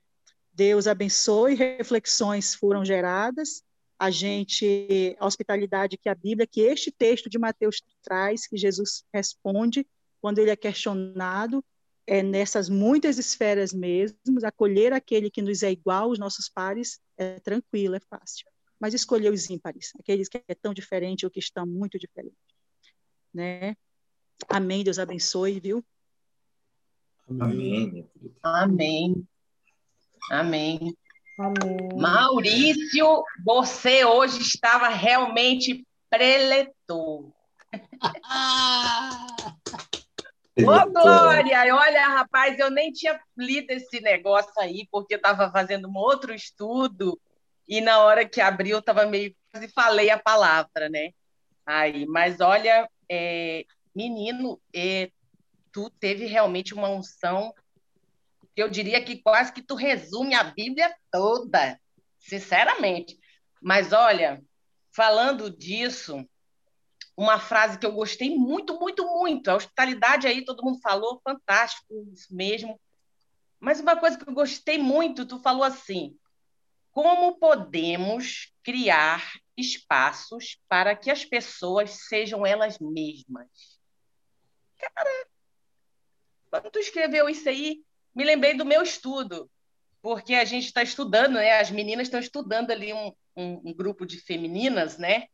Deus 0.53 0.87
abençoe, 0.87 1.55
reflexões 1.55 2.55
foram 2.55 2.85
geradas 2.85 3.63
a 3.99 4.11
gente, 4.11 5.17
a 5.19 5.27
hospitalidade 5.27 5.99
que 5.99 6.09
a 6.09 6.15
Bíblia, 6.15 6.47
que 6.47 6.61
este 6.61 6.93
texto 6.93 7.29
de 7.29 7.39
Mateus 7.39 7.83
traz, 8.03 8.47
que 8.47 8.57
Jesus 8.57 9.05
responde 9.13 9.87
quando 10.21 10.39
ele 10.39 10.51
é 10.51 10.57
questionado, 10.57 11.65
é 12.07 12.23
nessas 12.23 12.69
muitas 12.69 13.19
esferas 13.19 13.73
mesmo, 13.73 14.17
acolher 14.45 14.93
aquele 14.93 15.31
que 15.31 15.43
nos 15.43 15.63
é 15.63 15.71
igual, 15.71 16.11
os 16.11 16.19
nossos 16.19 16.49
pares, 16.49 17.01
é 17.17 17.41
tranquilo, 17.41 17.97
é 17.97 18.01
fácil. 18.01 18.47
Mas 18.81 18.95
escolher 18.95 19.33
os 19.33 19.51
ímpares, 19.51 19.93
aqueles 19.99 20.29
que 20.29 20.43
é 20.47 20.55
tão 20.55 20.73
diferente 20.73 21.27
ou 21.27 21.31
que 21.31 21.41
estão 21.41 21.67
muito 21.67 21.99
diferentes. 21.99 22.39
Né? 23.35 23.77
Amém, 24.49 24.85
Deus 24.85 24.99
abençoe, 24.99 25.59
viu? 25.59 25.85
Amém. 27.29 28.09
Amém. 28.43 29.29
Amém. 30.31 30.97
Amém. 31.39 31.89
Maurício, 31.95 33.23
você 33.45 34.05
hoje 34.05 34.41
estava 34.41 34.89
realmente 34.89 35.87
preletor. 36.11 37.31
Ô, 40.59 40.91
Glória! 40.91 41.77
Olha, 41.77 42.09
rapaz, 42.09 42.59
eu 42.59 42.71
nem 42.71 42.91
tinha 42.91 43.21
lido 43.37 43.71
esse 43.71 44.01
negócio 44.01 44.53
aí, 44.59 44.89
porque 44.91 45.15
eu 45.15 45.19
estava 45.19 45.49
fazendo 45.53 45.89
um 45.89 45.97
outro 45.97 46.35
estudo, 46.35 47.21
e 47.69 47.81
na 47.81 48.01
hora 48.01 48.29
que 48.29 48.41
abriu, 48.41 48.77
eu 48.77 48.81
estava 48.81 49.07
meio 49.07 49.33
quase 49.53 49.69
falei 49.69 50.11
a 50.11 50.19
palavra, 50.19 50.89
né? 50.89 51.11
Aí, 51.65 52.05
mas 52.07 52.41
olha, 52.41 52.89
é, 53.09 53.65
menino, 53.95 54.61
é, 54.75 55.11
tu 55.71 55.89
teve 56.01 56.27
realmente 56.27 56.75
uma 56.75 56.89
unção 56.89 57.55
eu 58.61 58.69
diria 58.69 59.03
que 59.03 59.23
quase 59.23 59.53
que 59.53 59.63
tu 59.63 59.75
resume 59.75 60.35
a 60.35 60.45
Bíblia 60.45 60.95
toda, 61.11 61.79
sinceramente. 62.19 63.19
Mas 63.61 63.93
olha, 63.93 64.43
falando 64.95 65.51
disso, 65.51 66.27
uma 67.17 67.39
frase 67.39 67.79
que 67.79 67.87
eu 67.87 67.93
gostei 67.93 68.37
muito, 68.37 68.79
muito, 68.79 69.05
muito. 69.05 69.49
A 69.49 69.57
hospitalidade 69.57 70.27
aí, 70.27 70.45
todo 70.45 70.63
mundo 70.63 70.81
falou, 70.81 71.21
fantástico, 71.23 72.09
isso 72.13 72.35
mesmo. 72.35 72.81
Mas 73.61 73.81
uma 73.81 73.97
coisa 73.97 74.17
que 74.17 74.29
eu 74.29 74.35
gostei 74.35 74.79
muito, 74.79 75.27
tu 75.27 75.41
falou 75.41 75.65
assim: 75.65 76.17
como 76.93 77.39
podemos 77.39 78.53
criar 78.63 79.33
espaços 79.57 80.61
para 80.69 80.95
que 80.95 81.11
as 81.11 81.25
pessoas 81.25 82.07
sejam 82.09 82.47
elas 82.47 82.79
mesmas? 82.79 83.49
Cara, 84.79 85.27
quando 86.51 86.71
tu 86.71 86.79
escreveu 86.79 87.29
isso 87.29 87.49
aí, 87.49 87.83
me 88.19 88.25
lembrei 88.25 88.55
do 88.55 88.65
meu 88.65 88.83
estudo, 88.83 89.49
porque 90.03 90.35
a 90.35 90.45
gente 90.45 90.65
está 90.65 90.83
estudando, 90.83 91.35
né? 91.35 91.61
As 91.61 91.71
meninas 91.71 92.09
estão 92.09 92.19
estudando 92.19 92.73
ali 92.73 92.93
um, 92.93 93.13
um, 93.37 93.63
um, 93.67 93.73
grupo 93.73 94.05
de 94.05 94.21
femininas, 94.21 94.99
né? 94.99 95.29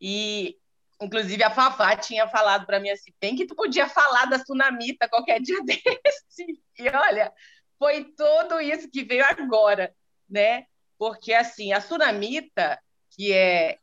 E 0.00 0.56
inclusive 0.98 1.42
a 1.44 1.50
Fafá 1.50 1.94
tinha 1.94 2.26
falado 2.26 2.64
para 2.64 2.80
mim 2.80 2.88
assim, 2.88 3.12
bem 3.20 3.36
que 3.36 3.44
tu 3.44 3.54
podia 3.54 3.86
falar 3.86 4.24
da 4.24 4.38
Sunamita 4.38 5.10
qualquer 5.10 5.42
dia 5.42 5.60
desse. 5.62 6.58
E 6.78 6.88
olha, 6.88 7.30
foi 7.78 8.04
tudo 8.16 8.62
isso 8.62 8.90
que 8.90 9.04
veio 9.04 9.26
agora, 9.26 9.94
né? 10.26 10.64
Porque 10.96 11.34
assim, 11.34 11.74
a 11.74 11.82
Sunamita, 11.82 12.80
que 13.10 13.30
é 13.30 13.78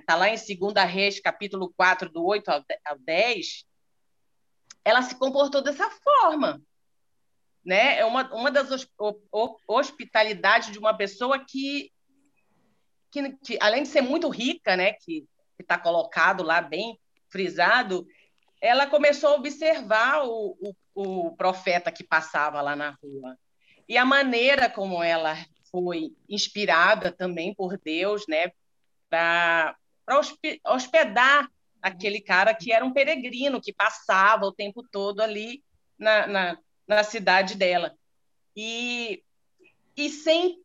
está 0.00 0.16
lá 0.16 0.30
em 0.30 0.34
2 0.34 0.90
Reis, 0.90 1.20
capítulo 1.20 1.74
4, 1.76 2.08
do 2.08 2.24
8 2.24 2.48
ao 2.48 2.98
10, 3.00 3.66
ela 4.82 5.02
se 5.02 5.14
comportou 5.14 5.62
dessa 5.62 5.90
forma 5.90 6.60
né? 7.66 7.98
É 7.98 8.04
uma, 8.04 8.32
uma 8.32 8.50
das 8.50 8.68
hospitalidades 9.66 10.70
de 10.70 10.78
uma 10.78 10.96
pessoa 10.96 11.44
que, 11.44 11.90
que, 13.10 13.32
que 13.44 13.58
além 13.60 13.82
de 13.82 13.88
ser 13.88 14.02
muito 14.02 14.28
rica, 14.28 14.76
né? 14.76 14.92
Que 14.92 15.26
está 15.58 15.76
colocado 15.76 16.44
lá 16.44 16.60
bem 16.60 16.96
frisado, 17.28 18.06
ela 18.60 18.86
começou 18.86 19.30
a 19.30 19.34
observar 19.34 20.24
o, 20.24 20.56
o, 20.60 20.74
o 21.28 21.36
profeta 21.36 21.90
que 21.90 22.04
passava 22.04 22.62
lá 22.62 22.76
na 22.76 22.96
rua 23.02 23.36
e 23.88 23.98
a 23.98 24.04
maneira 24.04 24.70
como 24.70 25.02
ela 25.02 25.36
foi 25.70 26.12
inspirada 26.28 27.10
também 27.10 27.52
por 27.52 27.76
Deus, 27.78 28.24
né? 28.28 28.52
Para 29.10 29.76
hospedar 30.64 31.48
aquele 31.82 32.20
cara 32.20 32.54
que 32.54 32.72
era 32.72 32.84
um 32.84 32.92
peregrino 32.92 33.60
que 33.60 33.72
passava 33.72 34.46
o 34.46 34.52
tempo 34.52 34.84
todo 34.90 35.20
ali 35.20 35.62
na, 35.98 36.26
na, 36.26 36.58
na 36.86 37.02
cidade 37.02 37.56
dela. 37.56 37.96
E, 38.56 39.22
e 39.96 40.08
sem, 40.08 40.62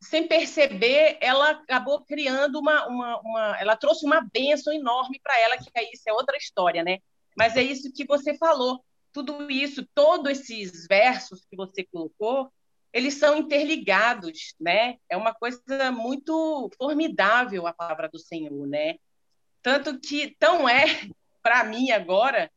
sem 0.00 0.28
perceber, 0.28 1.18
ela 1.20 1.50
acabou 1.50 2.04
criando 2.04 2.58
uma, 2.58 2.86
uma, 2.86 3.20
uma 3.20 3.60
ela 3.60 3.76
trouxe 3.76 4.04
uma 4.04 4.20
bênção 4.20 4.72
enorme 4.72 5.20
para 5.22 5.38
ela, 5.40 5.58
que 5.58 5.70
é 5.74 5.92
isso, 5.92 6.02
é 6.06 6.12
outra 6.12 6.36
história, 6.36 6.82
né? 6.82 6.98
Mas 7.36 7.56
é 7.56 7.62
isso 7.62 7.92
que 7.92 8.04
você 8.04 8.36
falou. 8.36 8.84
Tudo 9.12 9.50
isso, 9.50 9.86
todos 9.94 10.30
esses 10.30 10.86
versos 10.86 11.44
que 11.48 11.56
você 11.56 11.84
colocou, 11.84 12.50
eles 12.92 13.14
são 13.14 13.36
interligados, 13.36 14.54
né? 14.60 14.96
É 15.08 15.16
uma 15.16 15.34
coisa 15.34 15.90
muito 15.90 16.70
formidável 16.76 17.66
a 17.66 17.72
palavra 17.72 18.08
do 18.08 18.18
Senhor, 18.18 18.66
né? 18.66 18.96
Tanto 19.62 19.98
que 19.98 20.36
tão 20.38 20.68
é 20.68 20.84
para 21.42 21.64
mim 21.64 21.90
agora 21.90 22.50